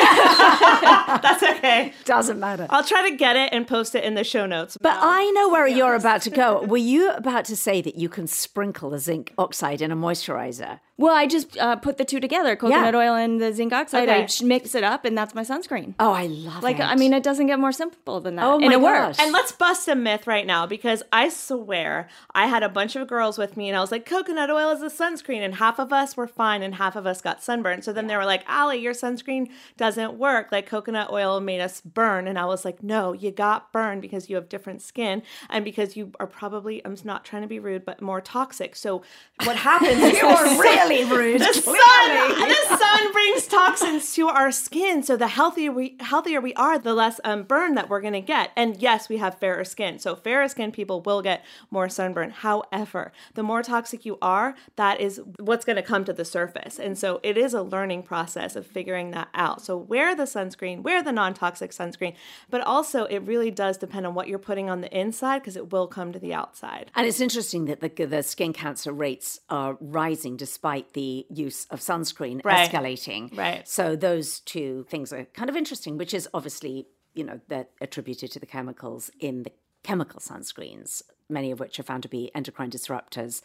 [1.23, 1.93] that's okay.
[2.05, 2.67] Doesn't matter.
[2.71, 4.77] I'll try to get it and post it in the show notes.
[4.81, 6.63] But I know where you're about to go.
[6.63, 10.81] Were you about to say that you can sprinkle the zinc oxide in a moisturizer?
[10.99, 13.01] Well, I just uh, put the two together, coconut Yeah.
[13.01, 14.09] oil and the zinc oxide.
[14.09, 14.27] I Okay.
[14.29, 15.95] sh- mix it up, and that's my sunscreen.
[16.01, 16.81] Oh, I love like, it.
[16.81, 18.47] Like, I mean, it doesn't get more simple than that.
[18.47, 19.09] Oh and it gosh.
[19.09, 19.19] works.
[19.21, 23.07] And let's bust a myth right now because I swear I had a bunch of
[23.09, 25.41] girls with me and I was like, coconut oil is a sunscreen.
[25.45, 27.85] And half of us were fine and half of us got sunburned.
[27.85, 30.51] So then they were like, Allie, your sunscreen doesn't work.
[30.51, 32.27] Like coconut oil made us burn.
[32.27, 35.95] And I was like, no, you got burned because you have different skin and because
[35.97, 38.75] you are probably, I'm not trying to be rude, but more toxic.
[38.77, 39.03] So
[39.45, 41.41] what happens is You're really rude.
[41.41, 45.03] the sun, the sun brings toxins to our skin.
[45.03, 48.51] So the healthier we healthier we are, the less um, burn that we're gonna get.
[48.57, 49.99] And yes, we have fairer skin.
[49.99, 52.31] So fairer skin people will get more sunburn.
[52.31, 56.79] However, the more toxic you are, that is what's gonna come to the surface.
[56.79, 59.63] And so it is a learning process of figuring that out.
[59.63, 62.15] So wear the sunscreen, wear the non-toxic sunscreen,
[62.49, 65.73] but also it really does depend on what you're putting on the inside because it
[65.73, 66.91] will come to the outside.
[66.95, 71.81] And it's interesting that the, the skin cancer rates are rising despite the use of
[71.81, 72.71] sunscreen Right.
[72.71, 73.37] escalating.
[73.37, 73.67] Right.
[73.69, 78.31] So those two things are kind of interesting, which is obviously, you know, they're attributed
[78.33, 82.71] to the chemicals in the chemical sunscreens, many of which are found to be endocrine
[82.71, 83.43] disruptors.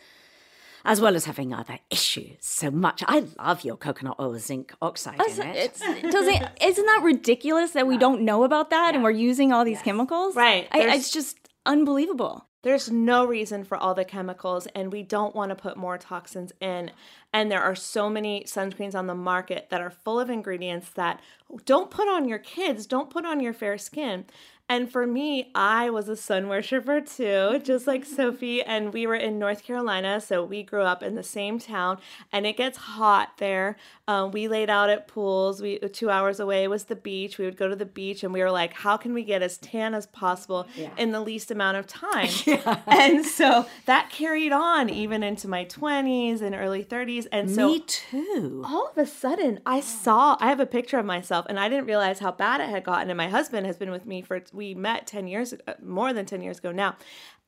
[0.84, 3.04] As well as having other issues, so much.
[3.08, 5.56] I love your coconut oil zinc oxide in it.
[5.56, 5.80] It's,
[6.12, 9.80] doesn't isn't that ridiculous that we don't know about that and we're using all these
[9.84, 10.36] chemicals?
[10.36, 10.68] Right.
[10.72, 12.48] I, it's just unbelievable.
[12.64, 16.52] There's no reason for all the chemicals, and we don't want to put more toxins
[16.60, 16.92] in.
[17.34, 21.22] And there are so many sunscreens on the market that are full of ingredients that
[21.66, 24.26] don't put on your kids, don't put on your fair skin.
[24.72, 28.64] And for me, I was a sun worshiper too, just like Sophie.
[28.64, 31.98] And we were in North Carolina, so we grew up in the same town,
[32.32, 33.76] and it gets hot there.
[34.08, 35.62] Um, we laid out at pools.
[35.62, 37.38] We two hours away was the beach.
[37.38, 39.58] We would go to the beach, and we were like, "How can we get as
[39.58, 40.66] tan as possible
[40.98, 42.30] in the least amount of time?"
[42.88, 47.26] And so that carried on even into my twenties and early thirties.
[47.26, 48.64] And so Me too.
[48.66, 51.88] all of a sudden I saw I have a picture of myself and I didn't
[51.88, 54.76] realize how bad it had gotten and my husband has been with me for we
[54.76, 56.96] met 10 years uh, more than 10 years ago now.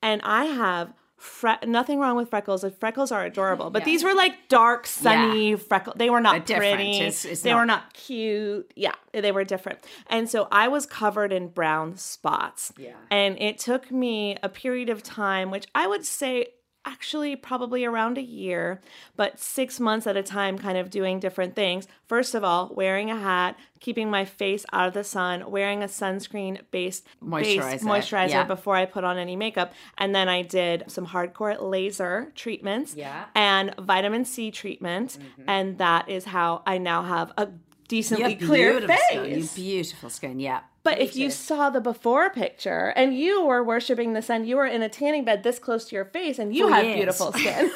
[0.02, 2.64] And I have fre- nothing wrong with freckles.
[2.80, 3.70] Freckles are adorable.
[3.70, 6.96] But these were like dark sunny freckles they were not They're pretty.
[6.96, 8.72] It's- it's they not- were not cute.
[8.74, 9.78] Yeah they were different.
[10.08, 12.72] And so I was covered in brown spots.
[12.76, 12.96] Yeah.
[13.10, 16.48] And it took me a period of time which I would say
[16.84, 18.80] actually probably around a year,
[19.16, 21.86] but six months at a time, kind of doing different things.
[22.06, 25.86] First of all, wearing a hat, keeping my face out of the sun, wearing a
[25.86, 28.44] sunscreen based Moisturizer, moisturizer yeah.
[28.44, 29.72] before I put on any makeup.
[29.98, 33.22] And then I did some hardcore laser treatments Yeah.
[33.24, 33.38] Mm-hmm.
[33.38, 35.18] and vitamin C treatment.
[35.46, 37.48] And that is how I now have a
[37.88, 39.50] decently clear beautiful face.
[39.50, 39.62] Skin.
[39.64, 40.60] Beautiful skin, yeah.
[40.84, 44.66] But if you saw the before picture and you were worshiping the sun, you were
[44.66, 46.96] in a tanning bed this close to your face and you For had years.
[46.96, 47.70] beautiful skin.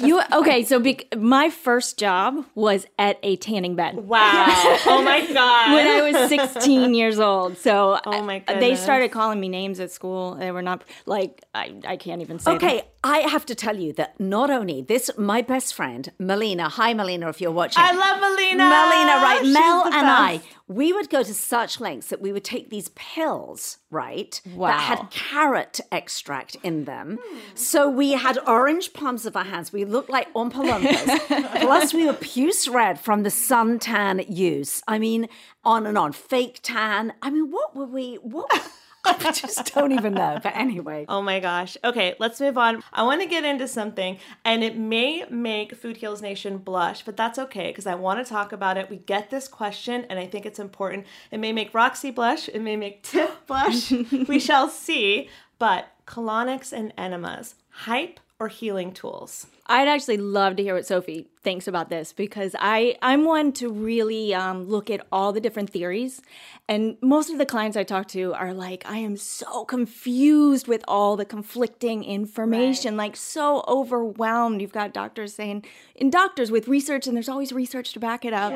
[0.00, 0.64] You okay?
[0.64, 3.96] So bec my first job was at a tanning bed.
[3.96, 4.46] wow.
[4.86, 5.72] Oh my God.
[5.74, 7.58] when I was 16 years old.
[7.58, 10.34] So Oh my I- they started calling me names at school.
[10.36, 12.52] They were not like I, I can't even say.
[12.58, 12.80] them.
[13.04, 17.28] I have to tell you that not only this, my best friend, Melina, hi Melina,
[17.28, 17.82] if you're watching.
[17.82, 18.62] I love Melina.
[18.64, 19.40] Melina, right?
[19.42, 22.90] She's Mel and I, we would go to such lengths that we would take these
[22.90, 24.40] pills, right?
[24.54, 24.68] Wow.
[24.68, 27.18] That had carrot extract in them.
[27.54, 29.72] So we had orange palms of our hands.
[29.72, 31.60] We looked like Oompa Loompas.
[31.60, 34.80] Plus, we were puce red from the suntan use.
[34.86, 35.28] I mean,
[35.64, 36.12] on and on.
[36.12, 37.14] Fake tan.
[37.20, 38.14] I mean, what were we?
[38.16, 38.70] What?
[39.04, 40.38] I just don't even know.
[40.42, 41.06] But anyway.
[41.08, 41.76] Oh my gosh.
[41.82, 42.82] Okay, let's move on.
[42.92, 47.16] I want to get into something, and it may make Food Heals Nation blush, but
[47.16, 48.88] that's okay because I want to talk about it.
[48.88, 51.06] We get this question, and I think it's important.
[51.30, 53.90] It may make Roxy blush, it may make Tiff blush.
[53.90, 55.28] we shall see.
[55.58, 59.46] But colonics and enemas, hype or healing tools?
[59.66, 63.68] I'd actually love to hear what Sophie thinks about this because I I'm one to
[63.70, 66.20] really um, look at all the different theories,
[66.68, 70.84] and most of the clients I talk to are like, I am so confused with
[70.86, 74.60] all the conflicting information, like so overwhelmed.
[74.60, 75.64] You've got doctors saying,
[76.00, 78.52] and doctors with research, and there's always research to back it up.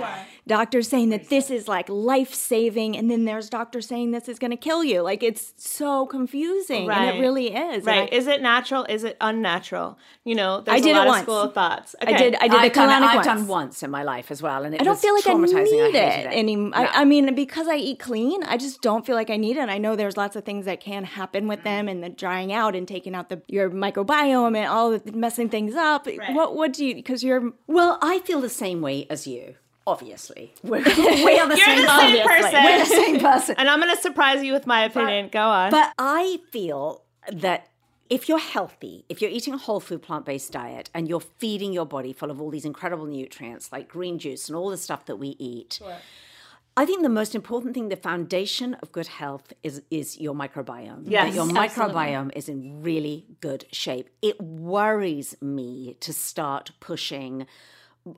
[0.46, 4.38] Doctors saying that this is like life saving, and then there's doctors saying this is
[4.38, 5.02] going to kill you.
[5.02, 7.84] Like it's so confusing, and it really is.
[7.84, 8.08] Right.
[8.12, 8.84] I- is it natural?
[8.88, 9.98] Is it unnatural?
[10.24, 11.22] You know, there's I did a lot it of once.
[11.22, 11.96] school of thoughts.
[12.00, 12.34] I did.
[12.36, 13.26] I did I've the done, I've once.
[13.26, 15.34] done once in my life as well, and it I don't was feel like I
[15.34, 16.70] need I it it anymore.
[16.70, 16.76] No.
[16.76, 19.60] I, I mean, because I eat clean, I just don't feel like I need it.
[19.60, 22.52] And I know there's lots of things that can happen with them, and the drying
[22.52, 26.06] out and taking out the your microbiome and all the messing things up.
[26.06, 26.34] Right.
[26.34, 26.94] What what do you?
[26.94, 29.54] Because you're Well, I feel the same way as you.
[29.88, 32.64] Obviously, we're, we are the You're same, the same person.
[32.64, 33.54] We're the same person.
[33.56, 35.28] And I'm going to surprise you with my opinion.
[35.28, 35.70] Go on.
[35.70, 37.68] But I feel that
[38.10, 41.72] if you're healthy, if you're eating a whole food plant based diet and you're feeding
[41.72, 45.06] your body full of all these incredible nutrients like green juice and all the stuff
[45.06, 45.80] that we eat,
[46.76, 51.04] I think the most important thing, the foundation of good health is is your microbiome.
[51.04, 51.94] Yes, that your absolutely.
[51.94, 54.10] microbiome is in really good shape.
[54.20, 57.46] It worries me to start pushing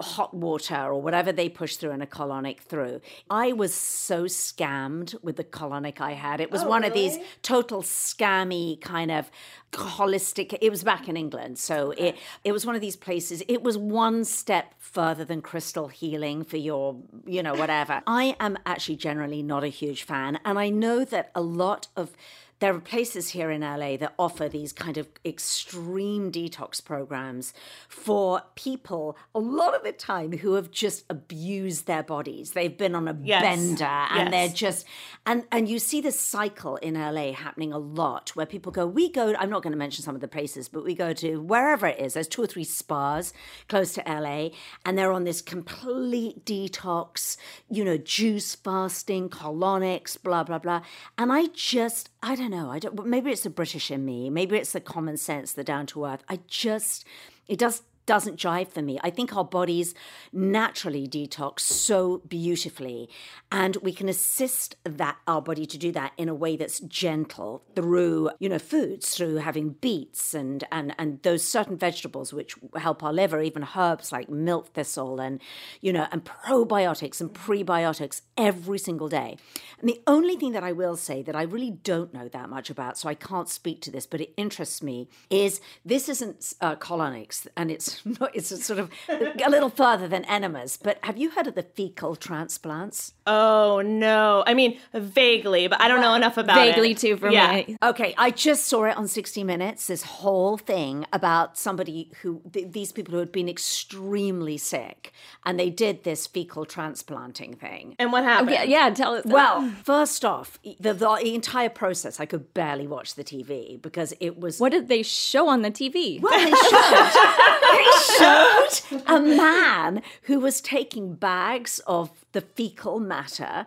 [0.01, 3.01] hot water or whatever they push through in a colonic through.
[3.31, 6.41] I was so scammed with the colonic I had.
[6.41, 9.31] It was oh, one of these total scammy kind of
[9.73, 11.59] holistic it was back in England.
[11.59, 13.43] So it it was one of these places.
[13.49, 18.03] It was one step further than crystal healing for your, you know, whatever.
[18.07, 22.13] I am actually generally not a huge fan and I know that a lot of
[22.61, 27.53] there are places here in LA that offer these kind of extreme detox programs
[27.89, 32.53] for people a lot of the time who have just abused their bodies.
[32.53, 33.43] They've been on a Yes.
[33.43, 34.31] bender and Yes.
[34.33, 34.87] they're just
[35.27, 39.11] and and you see this cycle in LA happening a lot where people go, we
[39.11, 41.87] go, I'm not going to mention some of the places, but we go to wherever
[41.87, 42.15] it is.
[42.15, 43.33] There's two or three spas
[43.69, 44.51] close to LA
[44.85, 47.37] and they're on this complete detox,
[47.71, 50.83] you know, juice fasting, colonics, blah blah blah.
[51.17, 52.71] And I just I don't know.
[52.71, 55.87] I don't maybe it's the British in me, maybe it's the common sense, the down
[55.87, 56.25] to earth.
[56.29, 57.05] I just
[57.47, 58.99] it does doesn't jive for me.
[59.05, 59.95] I think our bodies
[60.33, 63.11] naturally detox so beautifully,
[63.53, 67.63] and we can assist that our body to do that in a way that's gentle
[67.77, 73.03] through, you know, foods, through having beets and and and those certain vegetables which help
[73.03, 75.41] our liver, even herbs like milk thistle and
[75.83, 79.37] you know, and probiotics and prebiotics every single day.
[79.81, 82.71] And the only thing that I will say that I really don't know that much
[82.71, 86.77] about, so I can't speak to this, but it interests me, is this isn't uh,
[86.77, 90.79] colonics, and it's not, it's sort of a little further than enemas.
[90.81, 93.15] But have you heard of the fecal transplants?
[93.27, 94.45] Oh no.
[94.47, 97.01] I mean, vaguely, but I don't know enough about Vaguely it.
[97.01, 97.53] Vaguely, too for yeah.
[97.53, 97.77] me.
[97.83, 102.73] Okay, I just saw it on 60 Minutes, this whole thing about somebody who, th-
[102.73, 105.13] these people who had been extremely sick,
[105.45, 107.97] and they did this fecal transplanting thing.
[107.99, 108.51] And what happened?
[108.51, 109.25] Yeah, yeah, tell us.
[109.25, 114.39] Well, first off, the, the entire process, I could barely watch the TV because it
[114.39, 114.61] was.
[114.61, 116.21] what did they show on the TV?
[116.21, 116.53] Well, they showed,
[117.91, 123.67] they showed a man who was taking bags of the fecal matter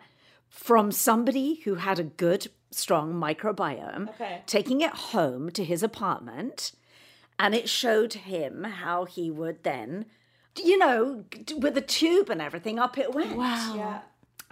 [0.50, 4.42] from somebody who had a good, strong microbiome, Okay.
[4.46, 6.74] taking it home to his apartment,
[7.40, 10.06] and it showed him how he would then,
[10.62, 11.24] you know,
[11.58, 13.36] with a tube and everything, up it went.
[13.38, 13.74] Wow.
[13.76, 14.00] Yeah.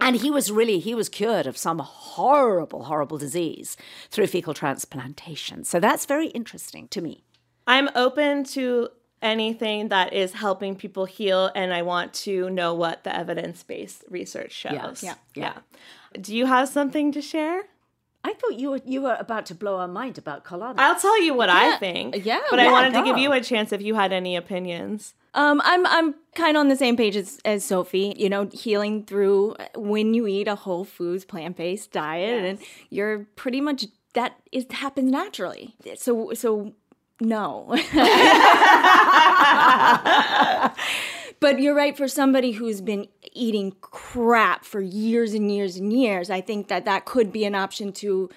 [0.01, 3.75] And he was really, he was cured of some horrible, horrible disease
[4.09, 5.65] through fecal transplantation.
[5.65, 7.25] So that's very interesting to me.
[7.67, 8.89] I'm open to
[9.21, 14.03] anything that is helping people heal, and I want to know what the evidence based
[14.09, 15.03] research shows.
[15.03, 15.53] Yeah, yeah.
[16.13, 16.19] yeah.
[16.19, 17.63] Do you have something to share?
[18.23, 20.79] I thought you were you were about to blow our mind about colonics.
[20.79, 22.25] I'll tell you what I think.
[22.25, 25.13] yeah, But I yeah, wanted to give you a chance if you had any opinions.
[25.33, 28.13] Um, I'm I'm kind of on the same page as, as Sophie.
[28.17, 32.59] You know, healing through when you eat a whole foods plant based diet, and
[32.89, 35.75] you're pretty much that is happens naturally.
[35.95, 36.73] So so
[37.19, 37.67] no.
[41.39, 46.29] but you're right for somebody who's been eating crap for years and years and years.
[46.29, 48.29] I think that that could be an option to,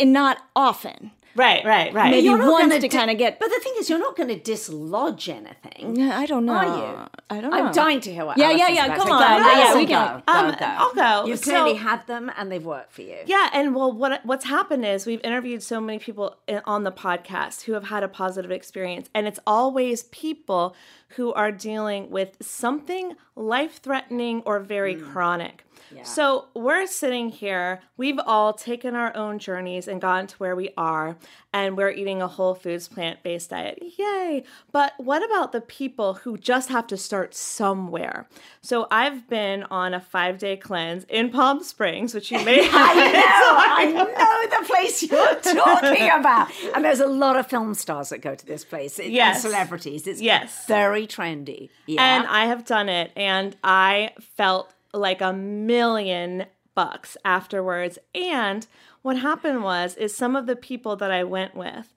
[0.00, 1.12] and not often.
[1.38, 2.10] Right, right, right.
[2.10, 3.38] Maybe You're not gonna di- kind of get.
[3.38, 5.96] But the thing is, you're not going to dislodge anything.
[5.96, 6.52] Yeah, I don't know.
[6.54, 7.08] Are you?
[7.30, 7.56] I don't know.
[7.56, 8.36] I'm dying to hear what.
[8.36, 9.20] Yeah, yeah, Allison's yeah, about come to on.
[9.20, 9.26] Go.
[9.28, 9.94] Yeah, yeah, Allison, we go.
[9.94, 10.66] can- Go, Um, go.
[10.66, 11.28] I'll go.
[11.28, 13.16] You've So- clearly had them, and they've worked for you.
[13.26, 16.92] Yeah, and well, what what's happened is we've interviewed so many people i- on the
[16.92, 20.74] podcast who have had a positive experience, and it's always people
[21.16, 25.64] who are dealing with something life threatening or very chronic.
[26.02, 30.70] So we're sitting here, we've all taken our own journeys and gotten to where we
[30.76, 31.16] are,
[31.52, 33.78] and we're eating a whole foods plant based diet.
[33.98, 34.44] Yay!
[34.72, 38.28] But what about the people who just have to start somewhere?
[38.60, 42.74] So I've been on a five day cleanse in Palm Springs, which you may have.
[42.74, 46.50] I know, I know the place you're talking about.
[46.74, 48.98] And there's a lot of film stars that go to this place.
[48.98, 49.42] and Yes.
[49.42, 50.06] celebrities.
[50.06, 50.66] It's Yes.
[50.66, 51.70] very trendy.
[51.86, 52.02] Yeah.
[52.18, 57.98] And I have done it, and I felt like a million bucks afterwards.
[58.14, 58.66] And
[59.02, 61.92] what happened was, is some of the people that I went with,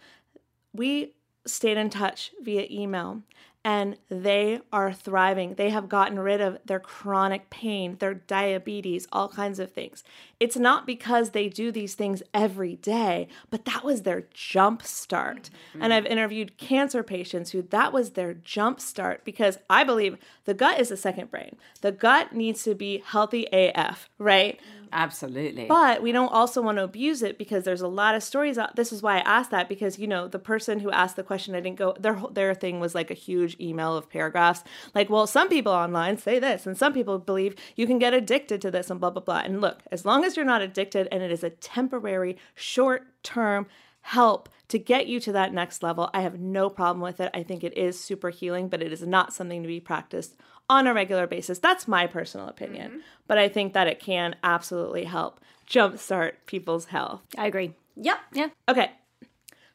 [0.74, 1.14] we
[1.46, 3.22] stayed in touch via email.
[3.64, 5.54] And they are thriving.
[5.54, 10.04] They have gotten rid of their chronic pain, their diabetes, all kinds of things.
[10.40, 15.52] It's not because they do these things every day, but that was their jump start.
[15.74, 15.92] And mm-hmm.
[15.92, 20.80] I've interviewed cancer patients who that was their jump start because I believe the gut
[20.80, 21.58] is the second brain.
[21.82, 24.60] The gut needs to be healthy AF, right?
[24.94, 25.66] Absolutely.
[25.66, 28.76] But we don't also want to abuse it because there's a lot of stories out.
[28.76, 31.56] This is why I asked that because you know the person who asked the question,
[31.56, 31.96] I didn't go.
[32.00, 34.64] Their their thing was like a huge email of paragraphs.
[34.94, 38.62] Like, well, some people online say this, and some people believe you can get addicted
[38.62, 39.42] to this, and blah blah blah.
[39.46, 43.68] And look, as long as you're not addicted, and it is a temporary, short term
[44.02, 47.30] help to get you to that next level, I have no problem with it.
[47.34, 50.36] I think it is super healing, but it is not something to be practiced
[50.72, 51.60] on a regular basis.
[51.60, 52.90] That's my personal opinion.
[52.90, 53.00] Mm-hmm.
[53.28, 57.22] But I think that it can absolutely help jumpstart people's health.
[57.38, 57.74] I agree.
[57.96, 58.20] yep.
[58.32, 58.48] Yeah.
[58.70, 58.92] Okay.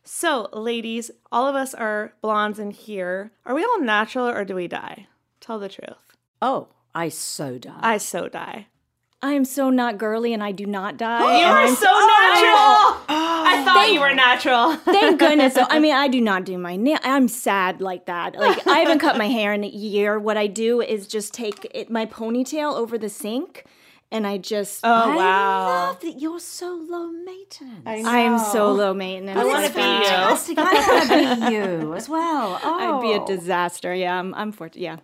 [0.03, 3.33] So, ladies, all of us are blondes in here.
[3.45, 5.09] Are we all natural or do we die?
[5.41, 5.97] Tell the truth.
[6.41, 7.79] Oh, I so die.
[7.81, 8.69] I so die.
[9.27, 11.41] I am so not girly and I do not die.
[11.41, 13.17] You are I'm- so oh, natural.
[13.49, 14.77] I thought you were natural.
[14.85, 15.55] Thank goodness.
[15.55, 16.99] So, I mean, I do not do my nail.
[17.03, 18.37] I'm sad like that.
[18.37, 20.19] Like I haven't cut my hair in a year.
[20.19, 23.65] What I do is just take it, my ponytail over the sink,
[24.11, 24.81] and I just.
[24.85, 25.13] Oh wow.
[25.13, 25.67] I wow.
[25.67, 27.83] love that you're so low maintenance.
[27.87, 29.39] I am so low maintenance.
[29.39, 30.57] I wanna be you.
[30.65, 32.61] I want to be you as well.
[32.63, 33.27] Oh, I'd be a oh.
[33.27, 33.95] disaster.
[33.95, 34.83] Yeah, I'm, I'm fortunate.
[34.83, 34.97] Yeah.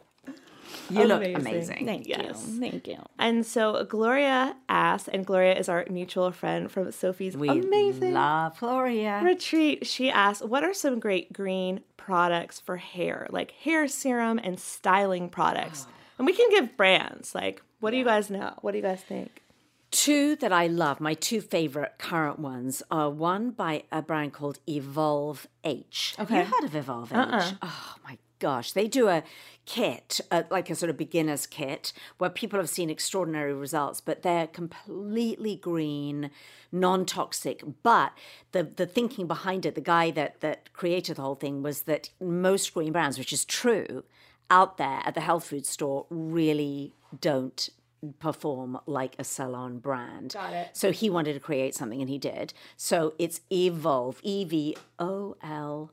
[0.91, 1.37] You look Amazing.
[1.37, 1.87] amazing.
[1.87, 2.47] Thank Yes.
[2.49, 2.61] you.
[2.61, 2.99] Thank you.
[3.19, 8.59] And so Gloria asked, and Gloria is our mutual friend from Sophie's We amazing love
[8.59, 9.21] Gloria.
[9.25, 9.87] retreat.
[9.87, 15.29] She asked, What are some great green products for hair, like hair serum and styling
[15.29, 15.87] products?
[16.19, 17.35] And we can give brands.
[17.35, 18.55] Like, what do you guys know?
[18.61, 19.43] What do you guys think?
[19.91, 24.59] Two that I love, my two favorite current ones, are one by a brand called
[24.69, 26.15] Evolve H.
[26.19, 27.17] Have you heard of Evolve H?
[27.19, 27.53] Uh-uh.
[27.63, 28.73] Oh my gosh.
[28.73, 29.23] They do a
[29.65, 34.23] kit, uh, like a sort of beginner's kit, where people have seen extraordinary results, but
[34.23, 36.31] they're completely green,
[36.71, 37.63] non toxic.
[37.83, 38.13] But
[38.53, 42.11] the, the thinking behind it, the guy that, that created the whole thing, was that
[42.21, 44.05] most green brands, which is true,
[44.51, 47.71] out there at the health food store really don't
[48.19, 50.33] perform like a salon brand.
[50.35, 50.77] Got it.
[50.77, 52.53] So he wanted to create something and he did.
[52.77, 55.93] So it's Evolve, E V O L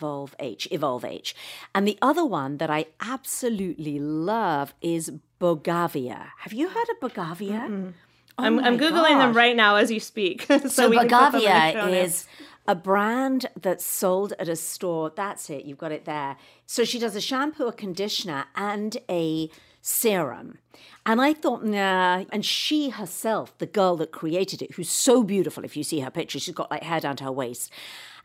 [0.00, 1.34] Evolve H, Evolve H.
[1.74, 6.28] And the other one that I absolutely love is Bogavia.
[6.38, 7.92] Have you heard of Bogavia?
[8.38, 10.42] Oh I'm, I'm Googling them right now as you speak.
[10.48, 12.26] so So we can put them the show Bogavia is
[12.66, 15.12] a brand that's sold at a store.
[15.14, 15.66] That's it.
[15.66, 16.38] You've got it there.
[16.64, 19.50] So she does a shampoo, a conditioner, and a
[19.82, 20.58] serum.
[21.04, 22.24] And I thought, nah.
[22.32, 26.10] And she herself, the girl that created it, who's so beautiful, if you see her
[26.10, 27.70] picture, she's got like hair down to her waist.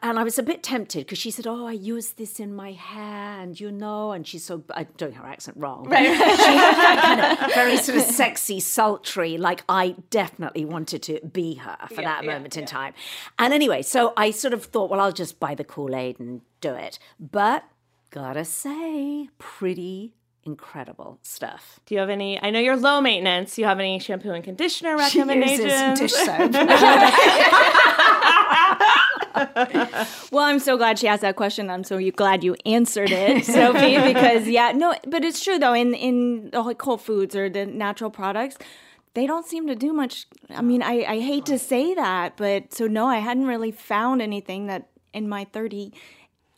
[0.02, 2.74] And I was a bit tempted because she said, "Oh, I use this in my
[2.74, 5.88] hair, and you know." And she's so I'm doing her accent wrong.
[5.90, 6.06] Right.
[6.06, 9.38] she had that kind of very sort of sexy, sultry.
[9.38, 12.94] Like I definitely wanted to be her for that moment in time.
[13.40, 16.42] And anyway, so I sort of thought, well, I'll just buy the Kool Aid and
[16.62, 17.00] do it.
[17.20, 17.64] But
[18.12, 21.80] gotta say, pretty incredible stuff.
[21.86, 22.42] Do you have any?
[22.42, 23.56] I know you're low maintenance.
[23.56, 25.60] Do you have any shampoo and conditioner recommendations?
[25.60, 26.52] She uses dish soap.
[30.32, 31.70] Well, I'm so glad she asked that question.
[31.70, 35.74] I'm so glad you answered it, Sophie, because yeah, no, but it's true though.
[35.74, 38.58] In in the like Whole Foods or the natural products,
[39.14, 40.28] they don't seem to do much.
[40.50, 44.22] I mean, I I hate to say that, but so no, I hadn't really found
[44.22, 45.94] anything that in my 30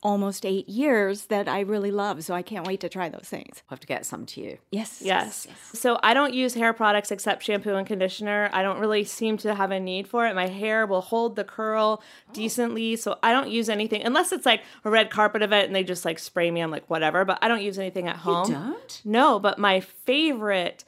[0.03, 2.23] almost 8 years that I really love.
[2.23, 3.63] So I can't wait to try those things.
[3.63, 4.57] I'll have to get some to you.
[4.71, 5.01] Yes.
[5.01, 5.47] Yes.
[5.73, 8.49] So I don't use hair products except shampoo and conditioner.
[8.53, 10.35] I don't really seem to have a need for it.
[10.35, 12.95] My hair will hold the curl decently.
[12.95, 16.05] So I don't use anything unless it's like a red carpet event and they just
[16.05, 16.61] like spray me.
[16.61, 17.25] I'm like, whatever.
[17.25, 18.49] But I don't use anything at home.
[18.49, 19.01] You don't?
[19.03, 20.83] No, but my favorite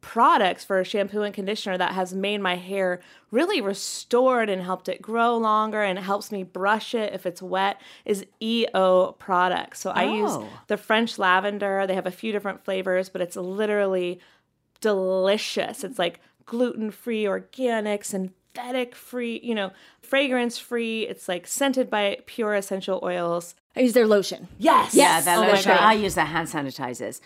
[0.00, 4.88] products for a shampoo and conditioner that has made my hair really restored and helped
[4.88, 9.80] it grow longer and helps me brush it if it's wet is EO products.
[9.80, 10.48] So I use Oh.
[10.68, 11.86] the French lavender.
[11.86, 14.20] They have a few different flavors, but it's literally
[14.80, 15.84] delicious.
[15.84, 18.04] It's like gluten free, organic,
[18.54, 21.06] synthetic free, you know, fragrance free.
[21.06, 23.54] It's like scented by pure essential oils.
[23.76, 24.48] I use their lotion.
[24.58, 24.94] Yes.
[24.94, 25.72] Yeah, they're Oh lotion.
[25.72, 27.20] I use their hand sanitizers.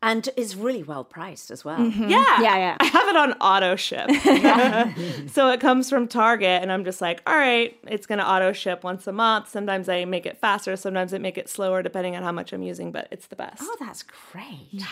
[0.00, 1.80] And it's really well priced as well.
[1.80, 2.08] Mm-hmm.
[2.08, 2.40] Yeah.
[2.40, 2.76] Yeah, yeah.
[2.78, 4.08] I have it on auto ship.
[5.32, 8.52] so it comes from Target and I'm just like, all right, it's going to auto
[8.52, 9.48] ship once a month.
[9.48, 12.62] Sometimes I make it faster, sometimes I make it slower depending on how much I'm
[12.62, 13.60] using, but it's the best.
[13.60, 14.84] Oh, that's great.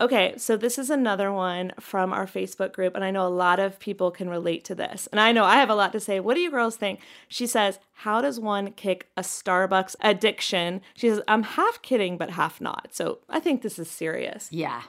[0.00, 3.58] Okay, so this is another one from our Facebook group, and I know a lot
[3.58, 5.08] of people can relate to this.
[5.08, 6.20] And I know I have a lot to say.
[6.20, 7.00] What do you girls think?
[7.26, 10.82] She says, How does one kick a Starbucks addiction?
[10.94, 12.88] She says, I'm half kidding, but half not.
[12.92, 14.48] So I think this is serious.
[14.52, 14.82] Yeah.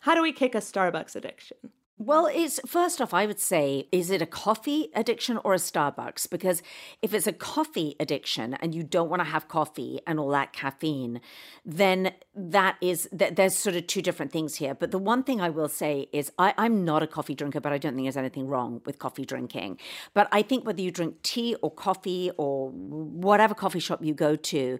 [0.00, 1.58] How do we kick a Starbucks addiction?
[1.98, 6.28] Well, it's first off, I would say, is it a coffee addiction or a Starbucks?
[6.28, 6.62] Because
[7.00, 10.52] if it's a coffee addiction and you don't want to have coffee and all that
[10.52, 11.22] caffeine,
[11.64, 14.74] then that is th- there's sort of two different things here.
[14.74, 17.72] But the one thing I will say is I, I'm not a coffee drinker, but
[17.72, 19.78] I don't think there's anything wrong with coffee drinking.
[20.12, 24.36] But I think whether you drink tea or coffee or whatever coffee shop you go
[24.36, 24.78] to,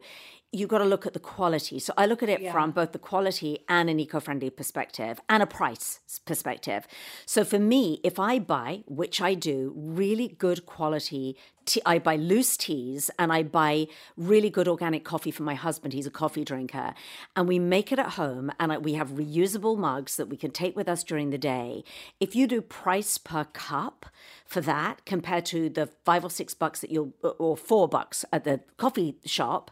[0.53, 1.78] you've got to look at the quality.
[1.78, 5.42] So I look at it from both the quality and an eco friendly perspective and
[5.42, 6.86] a price perspective.
[7.26, 11.36] So for me, if I buy, which I do, really good quality
[11.66, 15.92] tea, I buy loose teas and I buy really good organic coffee for my husband.
[15.92, 16.94] He's a coffee drinker.
[17.34, 20.50] And we make it at home and I- we have reusable mugs that we can
[20.50, 21.84] take with us during the day.
[22.20, 24.06] If you do price per cup
[24.46, 28.24] for that compared to the five or six bucks that you'll, uh, or four bucks
[28.32, 29.70] at the coffee shop,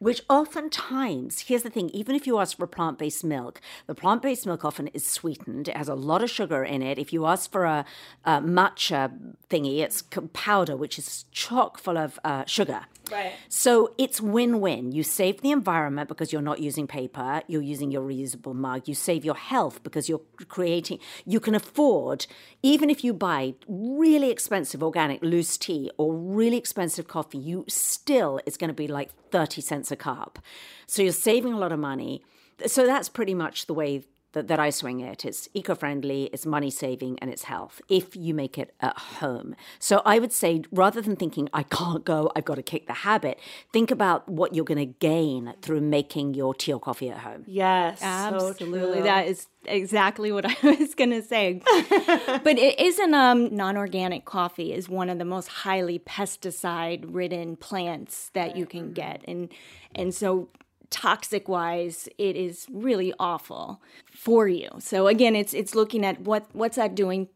[0.00, 4.22] which oftentimes, here's the thing, even if you ask for plant based milk, the plant
[4.22, 5.68] based milk often is sweetened.
[5.68, 6.98] It has a lot of sugar in it.
[6.98, 7.84] If you ask for a,
[8.24, 9.12] a matcha
[9.48, 12.86] thingy, it's powder, which is chock full of uh, sugar.
[13.12, 13.34] Right.
[13.50, 14.90] So it's win win.
[14.90, 18.88] You save the environment because you're not using paper, you're using your reusable mug.
[18.88, 22.26] You save your health because you're creating, you can afford,
[22.62, 28.40] even if you buy really expensive organic loose tea or really expensive coffee, you still,
[28.46, 30.38] it's going to be like 30 cents a cup.
[30.86, 32.24] So you're saving a lot of money.
[32.66, 34.04] So that's pretty much the way
[34.36, 35.24] that, that I swing it.
[35.24, 39.56] It's eco friendly, it's money saving, and it's health if you make it at home.
[39.78, 42.92] So I would say rather than thinking, I can't go, I've got to kick the
[42.92, 43.38] habit,
[43.72, 47.44] think about what you're going to gain through making your tea or coffee at home.
[47.46, 48.00] Yes.
[48.00, 48.92] so Absolutely.
[48.92, 49.02] true.
[49.04, 51.62] that is exactly what I was going to say.
[51.64, 58.30] but it isn't um non-organic coffee is one of the most highly pesticide ridden plants
[58.34, 59.48] that you can get and
[59.94, 60.50] and so
[60.90, 63.80] toxic wise it is really awful
[64.12, 64.70] for you.
[64.78, 67.28] So again it's it's looking at what what's that doing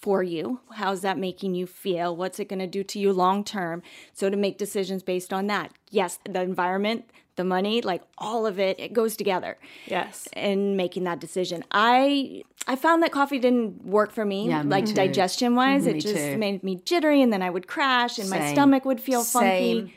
[0.00, 0.60] for you?
[0.72, 2.16] How's that making you feel?
[2.16, 3.82] What's it going to do to you long term?
[4.14, 5.72] So to make decisions based on that.
[5.90, 9.58] Yes, the environment, the money, like all of it, it goes together.
[9.86, 10.26] Yes.
[10.34, 14.70] In making that decision, I I found that coffee didn't work for me, Yeah, me
[14.70, 14.94] like too.
[14.94, 15.82] digestion wise.
[15.82, 16.38] Mm-hmm, me It just too.
[16.38, 19.92] made me jittery, and then I would crash, and my stomach would feel funky.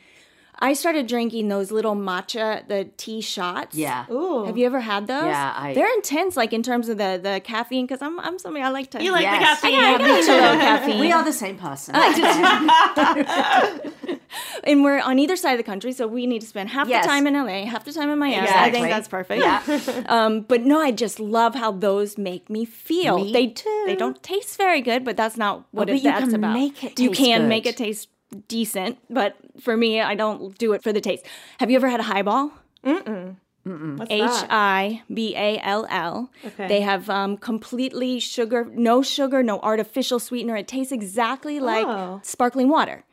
[0.64, 0.70] Same.
[0.70, 3.76] I started drinking those little matcha, the tea shots.
[3.76, 4.06] Yeah.
[4.10, 4.44] Ooh.
[4.44, 5.24] Have you ever had those?
[5.24, 8.64] Yeah, I- They're intense, like in terms of the the caffeine, because I'm I'm somebody
[8.64, 9.02] I like to.
[9.02, 9.74] You like the caffeine?
[9.74, 11.00] I got a little caffeine.
[11.00, 11.94] We are the same person.
[14.64, 17.04] and we're on either side of the country, so we need to spend half Yes.
[17.04, 18.48] the time in LA, half the time in Miami.
[18.48, 19.42] I think that's perfect.
[19.42, 19.62] Yeah.
[20.06, 23.18] Um, but no, I just love how those make me feel.
[23.18, 23.84] Me they too.
[23.86, 26.54] They don't taste very good, but that's not what but it, you that's can about.
[26.54, 27.48] make it you taste can good.
[27.48, 28.08] make it taste
[28.48, 31.24] decent, but for me, I don't do it for the taste.
[31.60, 32.50] Have you ever had a Hiball?
[32.82, 34.46] What's H that?
[34.50, 36.30] I B A L L.
[36.44, 36.68] Okay.
[36.68, 40.56] They have um, completely sugar, no sugar, no artificial sweetener.
[40.56, 42.20] It tastes exactly like Oh.
[42.22, 43.04] sparkling water.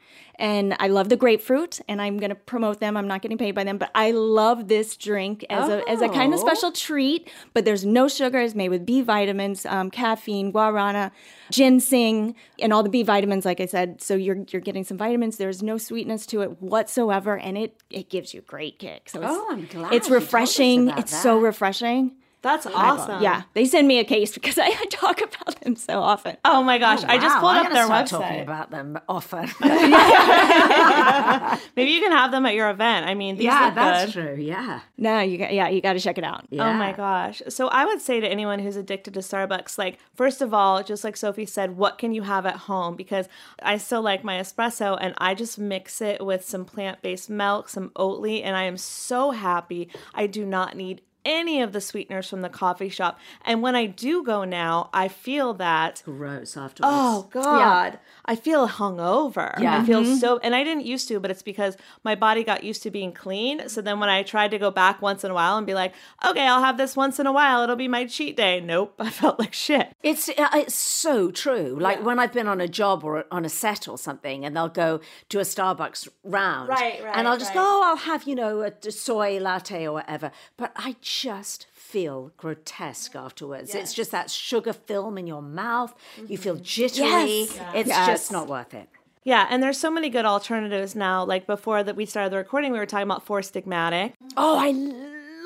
[0.41, 2.97] And I love the grapefruit, and I'm going to promote them.
[2.97, 6.09] I'm not getting paid by them, but I love this drink as a as a
[6.09, 6.43] kind of Oh.
[6.43, 7.29] special treat.
[7.53, 8.39] But there's no sugar.
[8.39, 11.11] It's made with B vitamins, um, caffeine, guarana,
[11.51, 13.45] ginseng, and all the B vitamins.
[13.45, 15.37] Like I said, so you're you're getting some vitamins.
[15.37, 19.11] There's no sweetness to it whatsoever, and it it gives you great kicks.
[19.13, 20.89] So Oh, I'm glad it's refreshing.
[20.97, 22.13] It's so refreshing.
[22.43, 23.21] That's oh awesome.
[23.21, 26.37] Yeah, they send me a case because I talk about them so often.
[26.43, 27.03] Oh my gosh.
[27.03, 28.27] I just Wow, pulled I'm up gonna their start website.
[28.27, 29.49] talking about them often.
[31.75, 33.05] Maybe you can have them at your event.
[33.07, 34.35] I mean, these yeah, look that's good.
[34.35, 34.43] true.
[34.43, 34.81] Yeah.
[34.97, 36.45] No, you got yeah, you got to check it out.
[36.49, 36.69] yeah.
[36.69, 37.41] Oh my gosh.
[37.49, 41.03] So I would say to anyone who's addicted to Starbucks, like, first of all, just
[41.03, 42.95] like Sophie said, what can you have at home?
[42.95, 43.27] Because
[43.61, 47.69] I still like my espresso and I just mix it with some plant based milk,
[47.69, 49.89] some Oatly, and I am so happy.
[50.13, 53.19] I do not need any of the sweeteners from the coffee shop.
[53.43, 56.93] And when I do go now, I feel that Gross afterwards.
[56.93, 59.59] Oh God, I feel hungover.
[59.59, 59.77] Yeah.
[59.79, 62.83] I feel so, and I didn't used to, but it's because my body got used
[62.83, 63.69] to being clean.
[63.69, 65.93] So then when I tried to go back once in a while and be like,
[66.25, 68.59] okay, I'll have this once in a while, it'll be my cheat day.
[68.59, 69.93] Nope, I felt like shit.
[70.03, 71.77] It's uh, it's so true.
[71.79, 74.69] Like when I've been on a job or on a set or something, and they'll
[74.69, 77.61] go to a Starbucks round, Right, right, and I'll just right.
[77.61, 80.31] go, oh, I'll have you know a, a soy latte or whatever.
[80.57, 83.75] But I just feel grotesque afterwards.
[83.75, 85.93] It's just that sugar film in your mouth.
[86.27, 86.63] You feel mm-hmm.
[86.63, 87.05] jittery.
[87.07, 87.59] Yes.
[87.75, 88.07] It's Yes.
[88.07, 88.87] just not worth it.
[89.23, 91.23] Yeah, and there's so many good alternatives now.
[91.23, 94.13] Like before that we started the recording, we were talking about Four Sigmatic.
[94.35, 94.71] Oh, I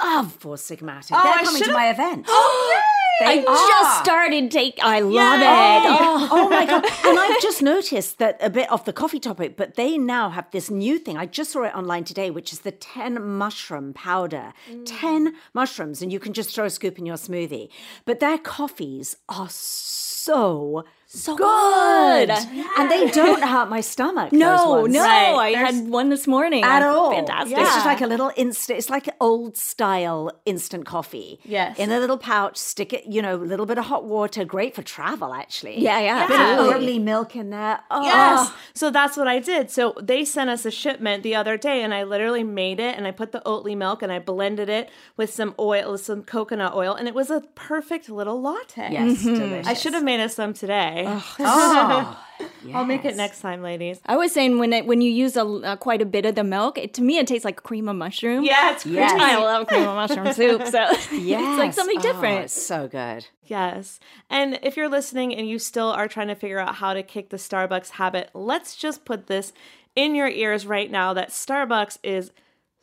[0.05, 1.11] love Four Sigmatic.
[1.13, 2.25] Oh, They're I coming to should've- my event.
[2.29, 2.81] Oh, I
[3.21, 4.03] They just are.
[4.03, 4.79] started take.
[4.81, 5.45] I love Yay!
[5.45, 5.97] it.
[5.99, 6.83] Oh, oh my god!
[7.05, 10.51] And I've just noticed that a bit off the coffee topic, but they now have
[10.51, 11.17] this new thing.
[11.17, 14.53] I just saw it online today, which is the ten mushroom powder.
[14.69, 14.83] Mm.
[14.85, 17.69] Ten mushrooms, and you can just throw a scoop in your smoothie.
[18.03, 20.83] But their coffees are so
[21.15, 22.65] So good, good.
[22.77, 24.31] and they don't hurt my stomach.
[24.33, 25.33] No, no, Right.
[25.35, 26.63] I There's- had one this morning.
[26.63, 27.11] at all.
[27.11, 27.57] Fantastic.
[27.57, 28.79] It's just like a little instant.
[28.79, 31.39] It's like old style instant coffee.
[31.43, 31.79] Yes.
[31.79, 33.05] In a little pouch, stick it.
[33.05, 34.43] You know, a little bit of hot water.
[34.43, 35.79] Great for travel, actually.
[35.79, 37.79] Yeah, yeah, A bit of milk in there.
[37.89, 38.51] Oh, Yes.
[38.73, 39.71] So that's what I did.
[39.71, 43.07] So they sent us a shipment the other day, and I literally made it, and
[43.07, 46.93] I put the Oatly milk, and I blended it with some oil, some coconut oil,
[46.93, 48.89] and it was a perfect little latte.
[48.91, 49.33] Yes, mm-hmm.
[49.35, 49.67] delicious.
[49.67, 51.04] I should have made us some today.
[51.07, 52.21] Oh,
[52.73, 53.99] I'll make it next time, ladies.
[54.05, 56.43] I was saying when it when you use a uh, quite a bit of the
[56.43, 58.43] milk, it, to me it tastes like cream of mushroom.
[58.43, 59.19] Yeah, it's Yes.
[59.19, 61.75] I love cream of mushroom soup, so it's like Yes.
[61.75, 62.45] something Oh, different.
[62.45, 63.27] it's so good.
[63.45, 63.99] Yes.
[64.29, 67.29] And if you're listening and you still are trying to figure out how to kick
[67.29, 69.53] the Starbucks habit, let's just put this
[69.95, 72.31] in your ears right now that Starbucks is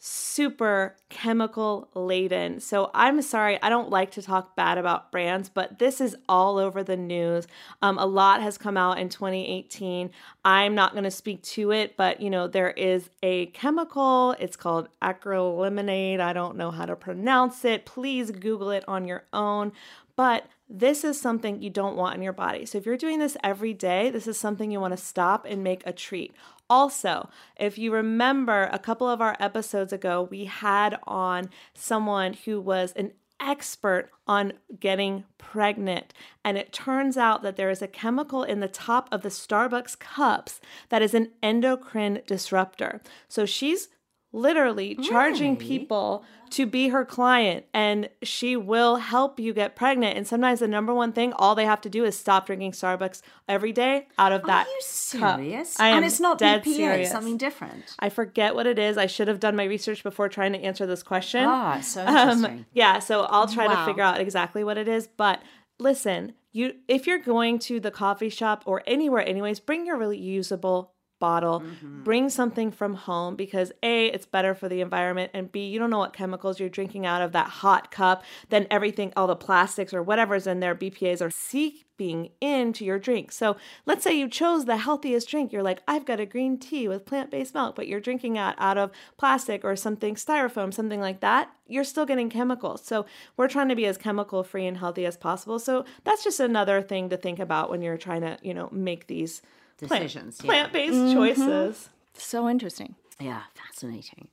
[0.05, 2.59] super chemical laden.
[2.59, 6.59] So I'm sorry, I don't like to talk bad about brands, but this is all
[6.59, 7.46] over the news.
[7.82, 10.11] Um, a lot has come out in 2018.
[10.44, 14.32] I'm not going to speak to it, but you know, there is a chemical.
[14.40, 16.18] It's called acrylemonade.
[16.18, 17.86] I don't know how to pronounce it.
[17.86, 19.70] Please Google it on your own.
[20.16, 22.66] But this is something you don't want in your body.
[22.66, 25.62] So if you're doing this every day, this is something you want to stop and
[25.62, 26.34] make a treat.
[26.72, 32.58] Also, if you remember a couple of our episodes ago, we had on someone who
[32.58, 36.14] was an expert on getting pregnant.
[36.42, 39.98] And it turns out that there is a chemical in the top of the Starbucks
[39.98, 43.02] cups that is an endocrine disruptor.
[43.28, 43.88] So she's
[44.33, 50.26] literally charging people to be her client and she will help you get pregnant and
[50.26, 53.72] sometimes the number one thing all they have to do is stop drinking starbucks every
[53.72, 55.39] day out of that Are you cup.
[55.39, 55.80] serious?
[55.80, 57.01] I am and it's not dead BPA, serious.
[57.07, 57.95] it's something different.
[57.99, 58.99] I forget what it is.
[58.99, 61.45] I should have done my research before trying to answer this question.
[61.47, 62.66] Ah, so Um, interesting.
[62.72, 65.07] yeah, so I'll try to figure out exactly what it is.
[65.07, 65.41] But
[65.78, 70.89] listen, you if you're going to the coffee shop or anywhere, anyways, bring your reusable
[71.22, 71.60] bottle.
[71.60, 72.02] Mm-hmm.
[72.02, 75.88] Bring something from home because A, it's better for the environment, and B, you don't
[75.88, 78.24] know what chemicals you're drinking out of that hot cup.
[78.48, 83.30] Then everything, all the plastics or whatever's in there, BPAs are seeping into your drink.
[83.30, 83.56] So
[83.86, 85.52] let's say you chose the healthiest drink.
[85.52, 88.56] You're like, I've got a green tea with plant based milk, but you're drinking it
[88.58, 91.52] out of plastic or something styrofoam, something like that.
[91.68, 92.84] You're still getting chemicals.
[92.84, 93.06] So
[93.36, 95.60] we're trying to be as chemical free and healthy as possible.
[95.60, 99.06] So that's just another thing to think about when you're trying to, you know, make
[99.06, 99.40] these
[99.78, 101.14] Decisions, plant based mm-hmm.
[101.14, 101.88] choices.
[102.14, 102.94] So interesting.
[103.18, 104.28] Yeah, fascinating.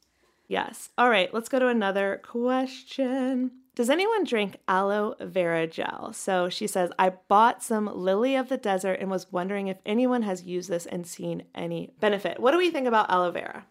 [0.48, 0.90] Yes.
[0.98, 3.52] All right, let's go to another question.
[3.76, 6.12] Does anyone drink aloe vera gel?
[6.12, 10.24] So she says, I bought some lily of the desert and was wondering if anyone
[10.24, 12.40] has used this and seen any benefit.
[12.40, 13.66] What do we think about aloe vera?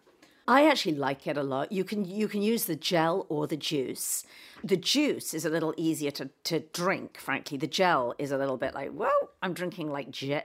[0.49, 1.71] I actually like it a lot.
[1.71, 4.25] You can you can use the gel or the juice.
[4.63, 7.57] The juice is a little easier to, to drink, frankly.
[7.57, 10.43] The gel is a little bit like, well, I'm drinking like je-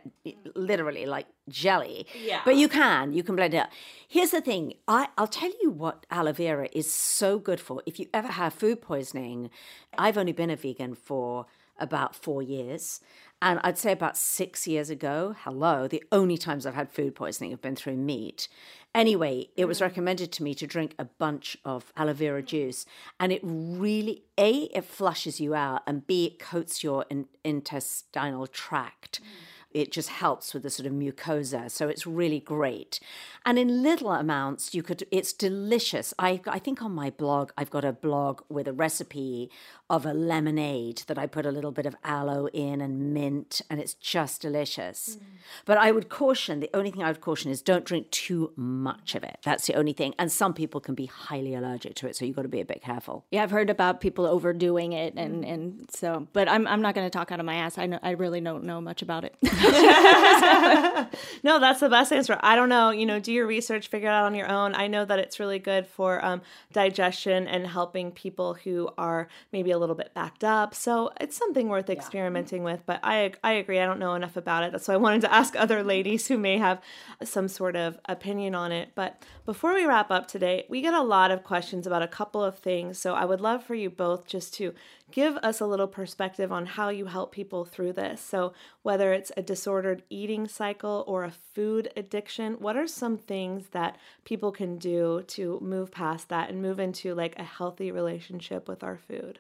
[0.55, 2.07] literally like jelly.
[2.23, 2.43] Yeah.
[2.45, 3.71] But you can, you can blend it up.
[4.07, 4.75] Here's the thing.
[4.87, 7.83] I, I'll tell you what aloe vera is so good for.
[7.87, 9.51] If you ever have food poisoning,
[9.99, 11.47] I've only been a vegan for
[11.81, 13.01] about four years.
[13.43, 17.51] And I'd say about six years ago, hello, the only times I've had food poisoning
[17.51, 18.49] have been through meat.
[18.95, 22.87] Anyway, it was recommended to me to drink a bunch of aloe vera juice.
[23.19, 28.47] And it really, A, it flushes you out, and B, it coats your in- intestinal
[28.47, 29.21] tract.
[29.21, 29.27] Mm.
[29.75, 31.69] It just helps with the sort of mucosa.
[31.69, 33.01] So it's really great.
[33.45, 36.15] And in little amounts, you could, it's delicious.
[36.17, 39.51] I, I think on my blog, I've got a blog with a recipe
[39.95, 43.81] of a lemonade that I put a little bit of aloe in and mint, and
[43.81, 45.19] it's just delicious.
[45.65, 49.15] But I would caution the only thing I would caution is don't drink too much
[49.15, 49.39] of it.
[49.45, 50.15] That's the only thing.
[50.19, 52.17] And some people can be highly allergic to it.
[52.17, 53.25] So you've got to be a bit careful.
[53.31, 57.07] Yeah, I've heard about people overdoing it, and and so, but I'm I'm not going
[57.07, 57.79] to talk out of my ass.
[57.79, 59.37] I know I really don't know much about it.
[61.45, 62.39] No, that's the best answer.
[62.41, 62.91] I don't know.
[62.91, 64.75] You know, do your research, figure it out on your own.
[64.75, 66.41] I know that it's really good for um,
[66.73, 70.75] digestion and helping people who are maybe a little bit backed up.
[70.75, 72.85] So it's something worth experimenting with.
[72.87, 73.81] But I I agree.
[73.81, 74.73] I don't know enough about it.
[74.73, 75.89] That's why I wanted to ask other mm-hmm.
[75.89, 76.81] ladies who may have
[77.23, 78.93] some sort of opinion on it.
[78.95, 82.43] But before we wrap up today, we get a lot of questions about a couple
[82.43, 82.99] of things.
[82.99, 84.73] So I would love for you both just to
[85.15, 88.21] give us a little perspective on how you help people through this.
[88.21, 93.69] So, whether it's a disordered eating cycle or a food addiction, what are some things
[93.69, 98.67] that people can do to move past that and move into like a healthy relationship
[98.67, 99.39] with our food?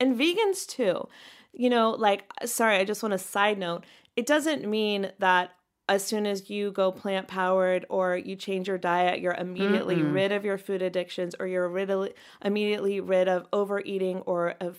[0.00, 1.08] And vegans too.
[1.52, 3.84] You know, like, sorry, I just want to side note
[4.14, 5.52] it doesn't mean that
[5.88, 10.12] as soon as you go plant powered or you change your diet, you're immediately Mm-mm.
[10.12, 12.08] rid of your food addictions or you're rid of,
[12.44, 14.78] immediately rid of overeating or of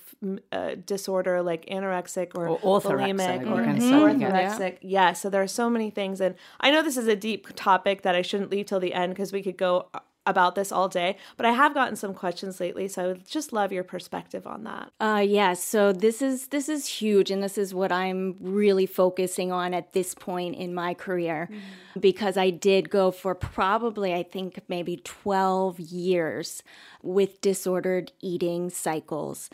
[0.51, 4.77] uh, disorder like anorexic or, Or orthorexic, bulimic or say, orthorexic.
[4.81, 5.13] Yeah.
[5.13, 6.19] so there are so many things.
[6.19, 9.13] And I know this is a deep topic that I shouldn't leave till the end
[9.13, 9.87] because we could go
[10.27, 12.87] about this all day, but I have gotten some questions lately.
[12.87, 14.91] So I would just love your perspective on that.
[14.99, 19.51] Uh, yeah, so this is this is huge, and this is what I'm really focusing
[19.51, 21.49] on at this point in my career,
[21.99, 26.61] because I did go for probably I think maybe 12 years
[27.01, 29.49] with disordered eating cycles,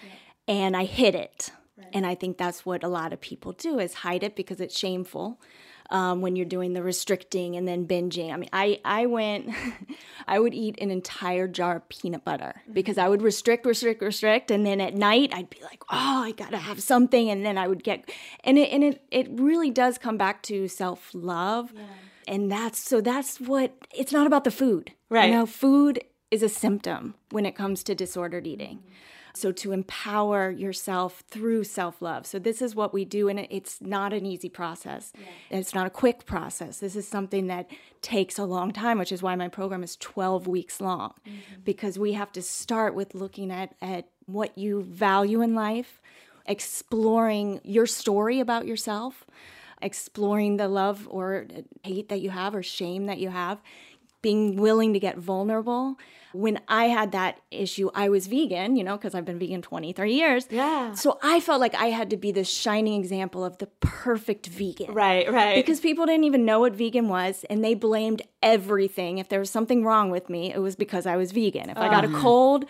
[0.47, 1.51] and I hid it,
[1.93, 4.77] and I think that's what a lot of people do is hide it because it's
[4.77, 5.39] shameful.
[5.93, 8.33] Um, when you're doing the restricting and then binging.
[8.33, 9.51] I mean, I, I went,
[10.27, 14.49] I would eat an entire jar of peanut butter because I would restrict, restrict, restrict.
[14.49, 17.29] And then at night, I'd be like, oh, I gotta have something.
[17.29, 18.09] And then I would get,
[18.43, 21.71] and it, and it, it really does come back to self love.
[22.27, 24.93] And that's, so that's what, it's not about the food.
[25.11, 25.25] Right.
[25.29, 28.81] You know, food is a symptom when it comes to disordered eating.
[29.35, 32.27] So, to empower yourself through self love.
[32.27, 35.11] So, this is what we do, and it's not an easy process.
[35.49, 36.79] It's not a quick process.
[36.79, 37.69] This is something that
[38.01, 41.61] takes a long time, which is why my program is 12 weeks long, mm-hmm.
[41.63, 46.01] because we have to start with looking at, at what you value in life,
[46.45, 49.25] exploring your story about yourself,
[49.81, 51.47] exploring the love or
[51.83, 53.61] hate that you have or shame that you have,
[54.21, 55.97] being willing to get vulnerable.
[56.33, 60.13] When I had that issue, I was vegan, you know, because I've been vegan 23
[60.13, 60.47] years.
[60.49, 60.93] Yeah.
[60.93, 64.93] So I felt like I had to be this shining example of the perfect vegan.
[64.93, 65.55] Right, right.
[65.55, 69.17] Because people didn't even know what vegan was and they blamed everything.
[69.19, 71.69] If there was something wrong with me, it was because I was vegan.
[71.69, 72.65] If I got a cold,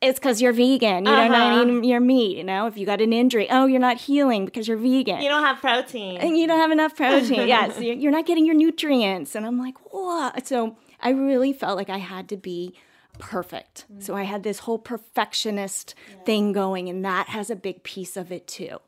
[0.00, 1.04] it's because you're vegan.
[1.06, 1.64] You don't Uh-huh.
[1.80, 2.36] eat your meat.
[2.36, 5.28] You know, if you got an injury, oh, you're not healing because you're vegan you
[5.28, 6.18] don't have protein.
[6.18, 7.46] and you don't have enough protein.
[7.54, 9.34] yes, you- you're not getting your nutrients.
[9.34, 10.46] And I'm like, what?
[10.46, 12.74] So I really felt like I had to be
[13.18, 13.86] perfect.
[13.92, 14.02] Mm.
[14.02, 15.94] So I had this whole perfectionist
[16.24, 18.78] thing going, and that has a big piece of it too.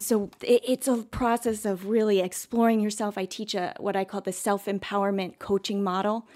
[0.00, 3.18] So it, it's a process of really exploring yourself.
[3.18, 6.26] I teach a what I call the self empowerment coaching model.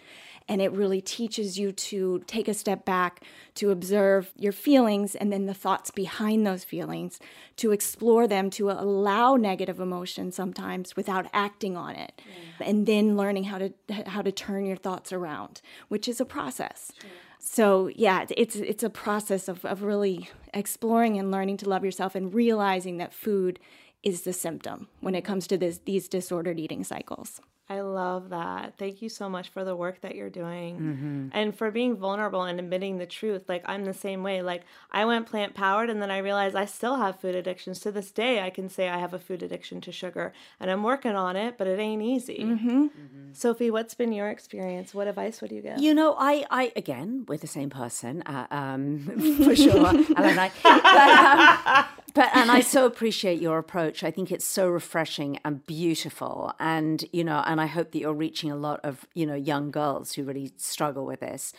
[0.47, 3.25] And it really teaches you to take a step back,
[3.55, 7.19] to observe your feelings and then the thoughts behind those feelings,
[7.57, 12.21] to explore them, to allow negative emotion sometimes without acting on it,
[12.61, 13.73] and then learning how to
[14.07, 16.93] how to turn your thoughts around, which is a process.
[17.39, 22.15] So yeah, it's it's a process of, of really exploring and learning to love yourself
[22.15, 23.59] and realizing that food
[24.03, 27.41] is the symptom when it comes to this these disordered eating cycles.
[27.69, 28.75] I love that.
[28.79, 31.29] Thank you so much for the work that you're doing Mm-hmm.
[31.33, 33.45] and for being vulnerable and admitting the truth.
[33.49, 34.43] Like, I'm the same way.
[34.43, 37.81] Like, I went plant powered and then I realized I still have food addictions.
[37.81, 40.83] To this day, I can say I have a food addiction to sugar and I'm
[40.83, 42.41] working on it, but it ain't easy.
[42.41, 42.87] Mm-hmm.
[43.33, 44.95] Sophie, what's been your experience?
[44.95, 45.79] What advice would you give?
[45.81, 50.41] You know, I, I again, we're the same person, uh, um, for sure, Ella and
[50.41, 50.51] I.
[50.63, 54.05] But, um, but and I so appreciate your approach.
[54.05, 58.15] I think it's so refreshing and beautiful, and you know, and I hope that you're
[58.15, 61.53] reaching a lot of you know young girls who really struggle with this.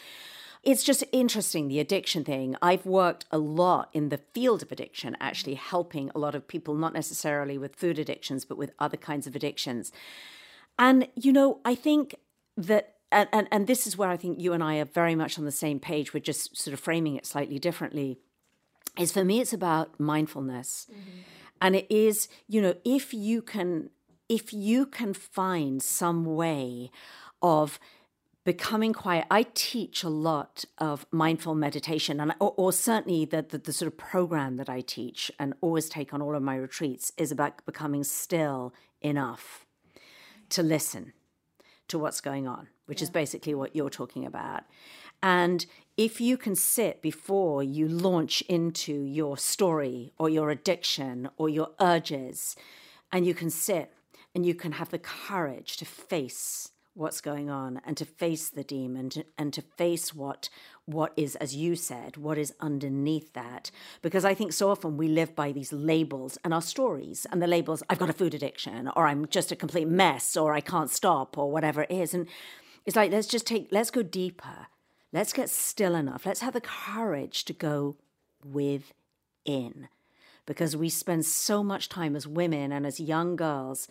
[0.66, 2.56] It's just interesting, the addiction thing.
[2.60, 6.74] I've worked a lot in the field of addiction, actually helping a lot of people,
[6.74, 9.92] not necessarily with food addictions, but with other kinds of addictions.
[10.80, 12.16] And, you know, I think
[12.58, 15.38] that, and, and, and this is where I think you and I are very much
[15.38, 16.16] on the same page.
[16.16, 18.18] We're just sort of framing it slightly differently.
[18.98, 20.88] Is for me, it's about mindfulness.
[20.90, 21.20] Mm-hmm.
[21.62, 23.92] And it is, you know, if you can,
[24.30, 26.92] if you can find some way
[27.42, 27.80] of
[28.46, 29.26] becoming quiet.
[29.30, 33.92] I teach a lot of mindful meditation, and or, or certainly the, the the sort
[33.92, 37.66] of program that I teach and always take on all of my retreats is about
[37.66, 39.66] becoming still enough
[40.50, 41.14] to listen
[41.88, 44.64] to what's going on, which is basically what you're talking about.
[45.22, 45.66] And
[45.98, 51.70] if you can sit before you launch into your story or your addiction or your
[51.80, 52.56] urges,
[53.12, 53.92] and you can sit
[54.36, 58.64] and you can have the courage to face what's going on and to face the
[58.64, 60.50] demon to, and to face what
[60.86, 63.72] what is as you said what is underneath that.
[64.02, 67.48] Because i think so often we live by these labels and our stories and the
[67.48, 70.90] labels i've got a food addiction or i'm just a complete mess or i can't
[70.90, 72.14] stop or whatever it is.
[72.14, 72.28] And
[72.86, 74.68] it's like let's just take let's go deeper.
[75.12, 76.26] Let's get still enough.
[76.26, 77.96] Let's have the courage to go
[78.44, 79.88] within
[80.46, 83.88] because we spend so much time as women and as young girls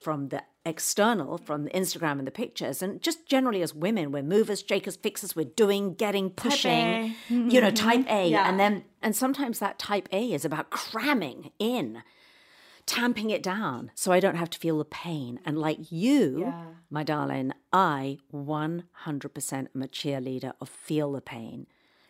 [0.00, 4.22] from the external, from the Instagram and the pictures, and just generally as women, we're
[4.22, 8.28] movers, shakers, fixers, we're doing, getting, pushing, you know, type A.
[8.30, 8.48] Yeah.
[8.48, 12.02] And then, and sometimes that type A is about cramming in
[12.86, 15.40] tamping it down so I don't have to feel the pain.
[15.44, 16.64] And like you, Yeah.
[16.88, 21.66] my darling, I 100% am a cheerleader of feel the pain,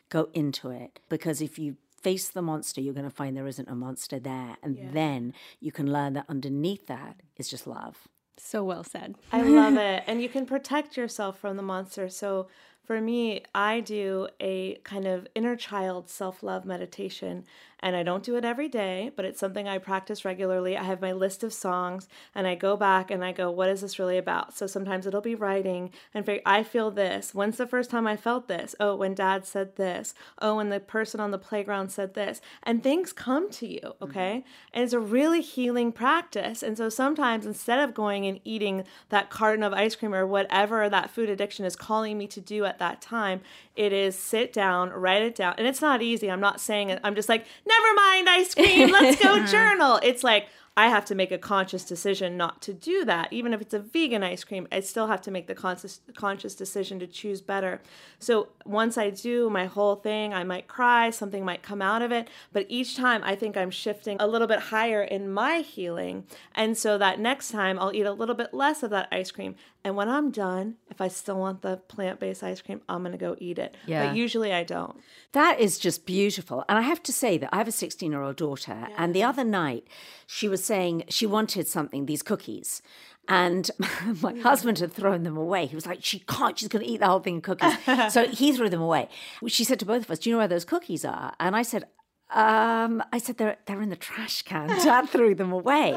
[0.09, 1.01] go into it.
[1.09, 4.57] Because if you face the monster, you're going to find there isn't a monster there.
[4.63, 8.09] And then you can learn that underneath that is just love.
[8.37, 9.17] So well said.
[9.33, 10.05] I love it.
[10.07, 12.09] And you can protect yourself from the monster.
[12.09, 12.49] So
[12.85, 17.45] for me, I do a kind of inner child self love meditation.
[17.81, 20.77] And I don't do it every day, but it's something I practice regularly.
[20.77, 23.83] I have my list of songs and I go back and I go, what is
[23.83, 24.57] this really about?
[24.57, 27.35] So sometimes it'll be writing and figure, I feel this.
[27.35, 28.75] When's the first time I felt this?
[28.81, 30.15] Oh, when dad said this.
[30.41, 32.41] Oh, when the person on the playground said this.
[32.65, 34.05] And things come to you, mm-hmm.
[34.05, 34.45] okay?
[34.73, 36.63] And it's a really healing practice.
[36.63, 40.89] And so sometimes instead of going and eating that carton of ice cream or whatever
[40.89, 43.41] that food addiction is calling me to do at that time,
[43.77, 45.55] it is sit down, write it down.
[45.59, 46.29] And it's not easy.
[46.29, 46.99] I'm not saying it.
[47.05, 48.91] I'm just like, never mind ice cream.
[48.91, 50.01] Let's go journal.
[50.03, 50.47] It's like,
[50.79, 53.33] I have to make a conscious decision not to do that.
[53.33, 56.55] Even if it's a vegan ice cream, I still have to make the conscious conscious
[56.55, 57.83] decision to choose better.
[58.21, 62.13] So once I do my whole thing, I might cry, something might come out of
[62.13, 66.27] it, but each time I think I'm shifting a little bit higher in my healing.
[66.55, 69.57] And so that next time I'll eat a little bit less of that ice cream.
[69.85, 73.19] And when I'm done, if I still want the plant-based ice cream, I'm going to
[73.19, 73.77] go eat it.
[73.87, 74.07] Yeah.
[74.07, 75.01] But usually I don't.
[75.33, 76.65] That is just beautiful.
[76.69, 79.23] And I have to say that I have a 16 year old daughter, and the
[79.23, 79.87] other night
[80.27, 82.81] she was saying she wanted something, these cookies.
[83.27, 83.71] And
[84.23, 85.67] my husband had thrown them away.
[85.67, 87.75] He was like, She can't, she's going to eat the whole thing of cookies.
[88.13, 89.09] so he threw them away.
[89.47, 91.35] She said to both of us, Do you know where those cookies are?
[91.41, 91.85] And I said,
[92.31, 94.69] um, I said they're they're in the trash can.
[94.85, 95.97] Dad threw them away,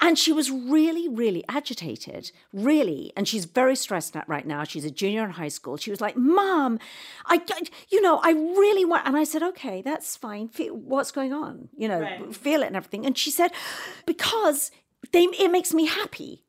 [0.00, 4.62] and she was really, really agitated, really, and she's very stressed out right now.
[4.62, 5.76] She's a junior in high school.
[5.76, 6.78] She was like, "Mom,
[7.26, 7.42] I,
[7.88, 10.50] you know, I really want," and I said, "Okay, that's fine.
[10.70, 11.68] What's going on?
[11.76, 13.50] You know, feel it and everything." And she said,
[14.06, 14.70] "Because
[15.12, 16.45] they, it makes me happy."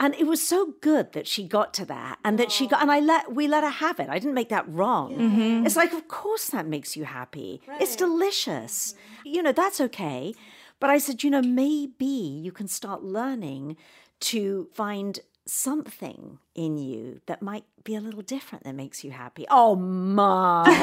[0.00, 2.90] And it was so good that she got to that and that she got and
[2.90, 4.08] I let we let her have it.
[4.08, 5.14] I didn't make that wrong.
[5.16, 5.66] Mm-hmm.
[5.66, 7.62] It's like of course that makes you happy.
[7.80, 8.94] It's delicious.
[8.94, 9.28] Mm-hmm.
[9.34, 10.34] You know, that's okay.
[10.80, 13.76] But I said, you know, maybe you can start learning
[14.20, 19.44] to find something in you that might be a little different that makes you happy.
[19.50, 20.66] Oh, mom.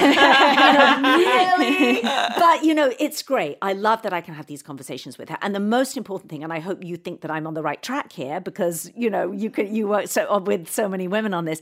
[1.18, 2.02] really?
[2.04, 3.58] But, you know, it's great.
[3.62, 5.38] I love that I can have these conversations with her.
[5.42, 7.82] And the most important thing, and I hope you think that I'm on the right
[7.82, 11.34] track here because, you know, you can, you work so uh, with so many women
[11.34, 11.60] on this,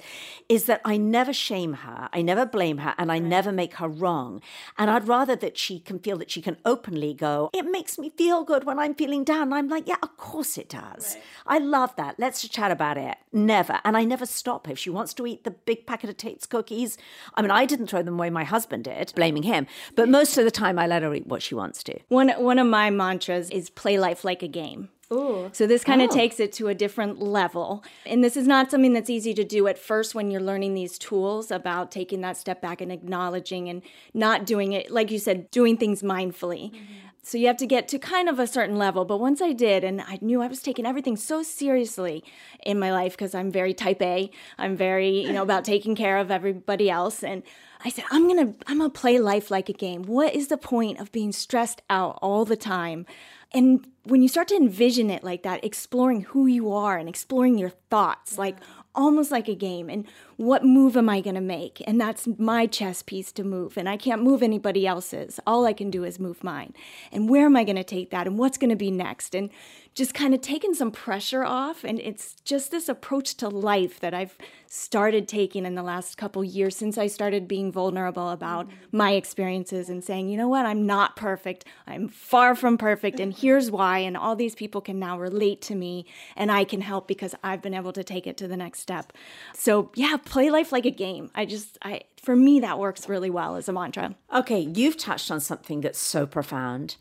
[0.50, 2.10] is that I never shame her.
[2.12, 4.42] I never blame her and I never make her wrong.
[4.78, 8.10] And I'd rather that she can feel that she can openly go, it makes me
[8.10, 9.44] feel good when I'm feeling down.
[9.44, 11.16] And I'm like, yeah, of course it does.
[11.48, 12.16] I love that.
[12.18, 13.16] Let's chat about it.
[13.32, 13.80] Never.
[13.86, 14.72] And I never stop her.
[14.72, 16.98] If she wants to eat the big packet of Tate's cookies,
[17.36, 18.30] I mean, I didn't throw them away.
[18.30, 19.68] My husband did, blaming him.
[19.96, 22.00] But most of the time, I let her eat what she wants to.
[22.08, 24.88] One one of my mantras is play life like a game.
[25.12, 25.50] Ooh.
[25.52, 26.16] So this kind of oh.
[26.16, 27.84] takes it to a different level.
[28.06, 30.98] And this is not something that's easy to do at first when you're learning these
[30.98, 33.82] tools about taking that step back and acknowledging and
[34.14, 36.72] not doing it like you said, doing things mindfully.
[36.72, 37.09] Mm-hmm.
[37.30, 39.06] So you have to get to kind of a certain level.
[39.06, 42.24] But once I did, and I knew I was taking everything so seriously
[42.66, 44.32] in my life because I'm very type A.
[44.58, 47.24] I'm very, you know, about taking care of everybody else.
[47.24, 47.44] And
[47.86, 50.04] I said, I'm gonna I'm gonna play life like a game.
[50.04, 53.06] What is the point of being stressed out all the time?
[53.52, 57.60] And when you start to envision it like that, exploring who you are and exploring
[57.60, 58.58] your thoughts, like
[58.96, 60.08] almost like a game, and
[60.40, 61.84] what move am I gonna make?
[61.86, 65.38] And that's my chess piece to move, and I can't move anybody else's.
[65.46, 66.74] All I can do is move mine.
[67.12, 68.26] And where am I gonna take that?
[68.26, 69.36] And what's gonna be next?
[69.36, 69.50] And
[69.96, 71.84] just kind of taking some pressure off.
[71.84, 76.44] And it's just this approach to life that I've started taking in the last couple
[76.44, 78.98] years since I started being vulnerable about mm-hmm.
[78.98, 81.66] my experiences and saying, you know what, I'm not perfect.
[81.88, 83.20] I'm far from perfect.
[83.20, 84.00] And here's why.
[84.00, 87.62] And all these people can now relate to me and I can help because I've
[87.62, 89.12] been able to take it to the next step.
[89.54, 91.30] So, yeah, play life like a game.
[91.36, 94.16] I just, I, for me, that works really well as a mantra.
[94.34, 96.96] Okay, you've touched on something that's so profound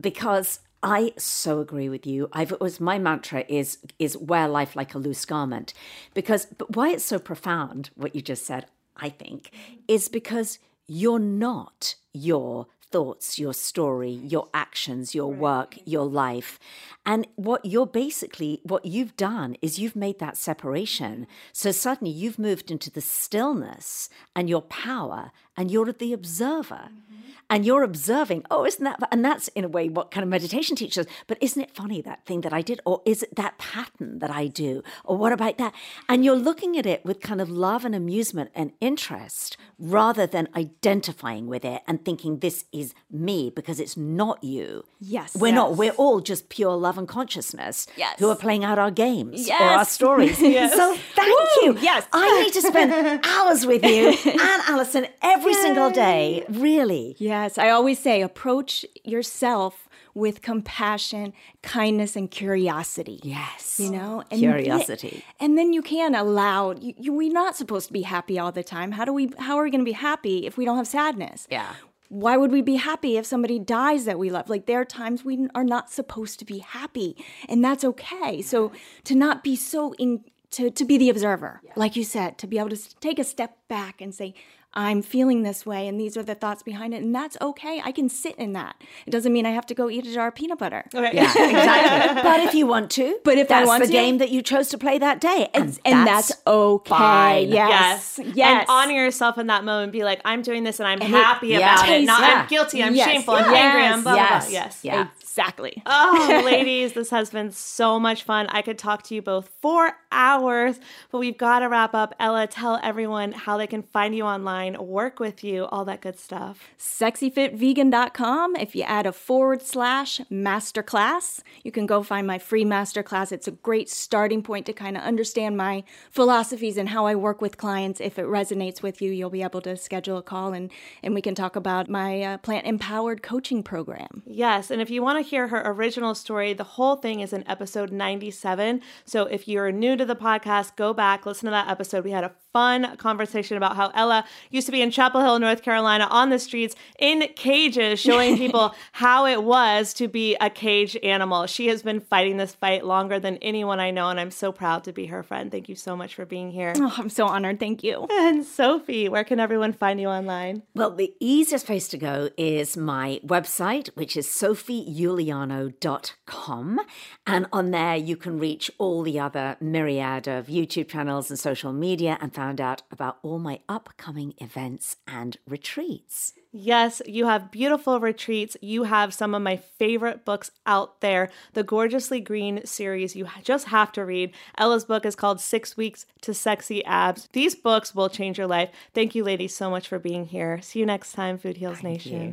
[0.00, 2.28] because I so agree with you.
[2.32, 5.72] I've always my mantra is is wear life like a loose garment,
[6.12, 8.66] because but why it's so profound what you just said,
[8.96, 9.52] I think,
[9.86, 10.58] is because
[10.88, 16.58] you're not your thoughts, your story, your actions, your work, your life.
[17.04, 21.26] And what you're basically, what you've done is you've made that separation.
[21.52, 26.90] So suddenly you've moved into the stillness and your power, and you're the observer.
[26.90, 27.30] Mm-hmm.
[27.52, 30.74] And you're observing, oh, isn't that, and that's in a way what kind of meditation
[30.74, 31.04] teaches.
[31.26, 32.80] But isn't it funny that thing that I did?
[32.86, 34.82] Or is it that pattern that I do?
[35.04, 35.74] Or what about that?
[36.08, 40.48] And you're looking at it with kind of love and amusement and interest rather than
[40.56, 44.84] identifying with it and thinking this is me because it's not you.
[44.98, 45.36] Yes.
[45.36, 45.76] We're not.
[45.76, 48.18] We're all just pure love and consciousness Yes.
[48.18, 50.40] who are playing out our games or our stories.
[50.52, 50.74] Yes.
[50.74, 51.76] So thank you.
[51.82, 52.06] Yes.
[52.14, 56.44] I need to spend hours with you and Allison every single day.
[56.48, 57.16] Really.
[57.42, 61.32] Yes, I always say approach yourself with compassion,
[61.62, 63.18] kindness, and curiosity.
[63.24, 63.80] Yes.
[63.80, 65.24] You know, and Curiosity.
[65.40, 66.72] and then you can allow.
[66.72, 68.92] You, you, we're not supposed to be happy all the time.
[68.92, 69.30] How do we?
[69.38, 71.48] How are we going to be happy if we don't have sadness?
[71.50, 71.74] Yeah.
[72.08, 74.48] Why would we be happy if somebody dies that we love?
[74.48, 77.16] Like there are times we are not supposed to be happy,
[77.48, 78.40] and that's okay.
[78.42, 78.70] So
[79.04, 80.22] to not be so in
[80.52, 83.56] to to be the observer, like you said, to be able to take a step
[83.68, 84.34] back and say.
[84.74, 87.80] I'm feeling this way, and these are the thoughts behind it, and that's okay.
[87.84, 88.76] I can sit in that.
[89.06, 90.84] It doesn't mean I have to go eat a jar of peanut butter.
[90.94, 91.10] Okay.
[91.14, 92.22] Yeah, exactly.
[92.22, 94.40] but if you want to, But if I that's want the to- game that you
[94.42, 96.88] chose to play that day, and, and that's, okay.
[96.88, 97.48] fine.
[97.48, 98.18] Yes.
[98.18, 98.34] Yes.
[98.34, 98.60] Yes.
[98.60, 99.92] And honor yourself in that moment.
[99.92, 101.74] Be like, I'm doing this and I'm And it happy yeah.
[101.74, 102.04] about it.
[102.04, 102.40] Not Yeah.
[102.42, 103.08] I'm guilty, I'm Yes.
[103.10, 103.54] shameful, I'm Yes.
[103.64, 104.44] angry, I'm blah, blah, Yes.
[104.46, 104.52] blah.
[104.52, 104.78] Yes.
[104.82, 105.06] Yeah.
[105.20, 105.82] Exactly.
[105.86, 108.46] Oh, ladies, this has been so much fun.
[108.50, 110.78] I could talk to you both for hours,
[111.10, 112.14] but we've got to wrap up.
[112.20, 116.18] Ella, tell everyone how they can find you online, work with you, all that good
[116.18, 116.70] stuff.
[116.78, 118.56] sexyfitvegan.com.
[118.56, 123.32] If you add a forward slash masterclass, you can go find my free masterclass.
[123.32, 127.40] It's a great starting point to kind of understand my philosophies and how I work
[127.40, 128.00] with clients.
[128.00, 130.70] If it resonates with you, you'll be able to schedule a call and,
[131.02, 134.22] and we can talk about my uh, plant empowered coaching program.
[134.26, 137.48] Yes, and if you want to hear her original story, the whole thing is in
[137.48, 138.80] episode 97.
[139.04, 142.04] So if you're new to the podcast, go back, listen to that episode.
[142.04, 145.62] We had a fun conversation about how Ella used to be in Chapel Hill, North
[145.62, 150.96] Carolina, on the streets in cages, showing people how it was to be a cage
[151.02, 151.46] animal.
[151.46, 154.84] She has been fighting this fight longer than anyone I know, and I'm so proud
[154.84, 155.50] to be her friend.
[155.50, 156.74] Thank you so much for being here.
[156.76, 157.58] Oh, I'm so honored.
[157.58, 158.06] Thank you.
[158.10, 160.62] And Sophie, where can everyone find you online?
[160.74, 166.80] Well, the easiest place to go is my website, which is sophieuliano.com.
[167.26, 171.72] And on there, you can reach all the other myriad of YouTube channels and social
[171.72, 176.32] media and find out about all my upcoming events and retreats.
[176.50, 178.56] Yes, you have beautiful retreats.
[178.60, 181.30] You have some of my favorite books out there.
[181.52, 184.34] The Gorgeously Green series you just have to read.
[184.58, 187.28] Ella's book is called Six Weeks to Sexy Abs.
[187.32, 188.70] These books will change your life.
[188.92, 190.60] Thank you, ladies, so much for being here.
[190.62, 192.32] See you next time, Food Heals Nation.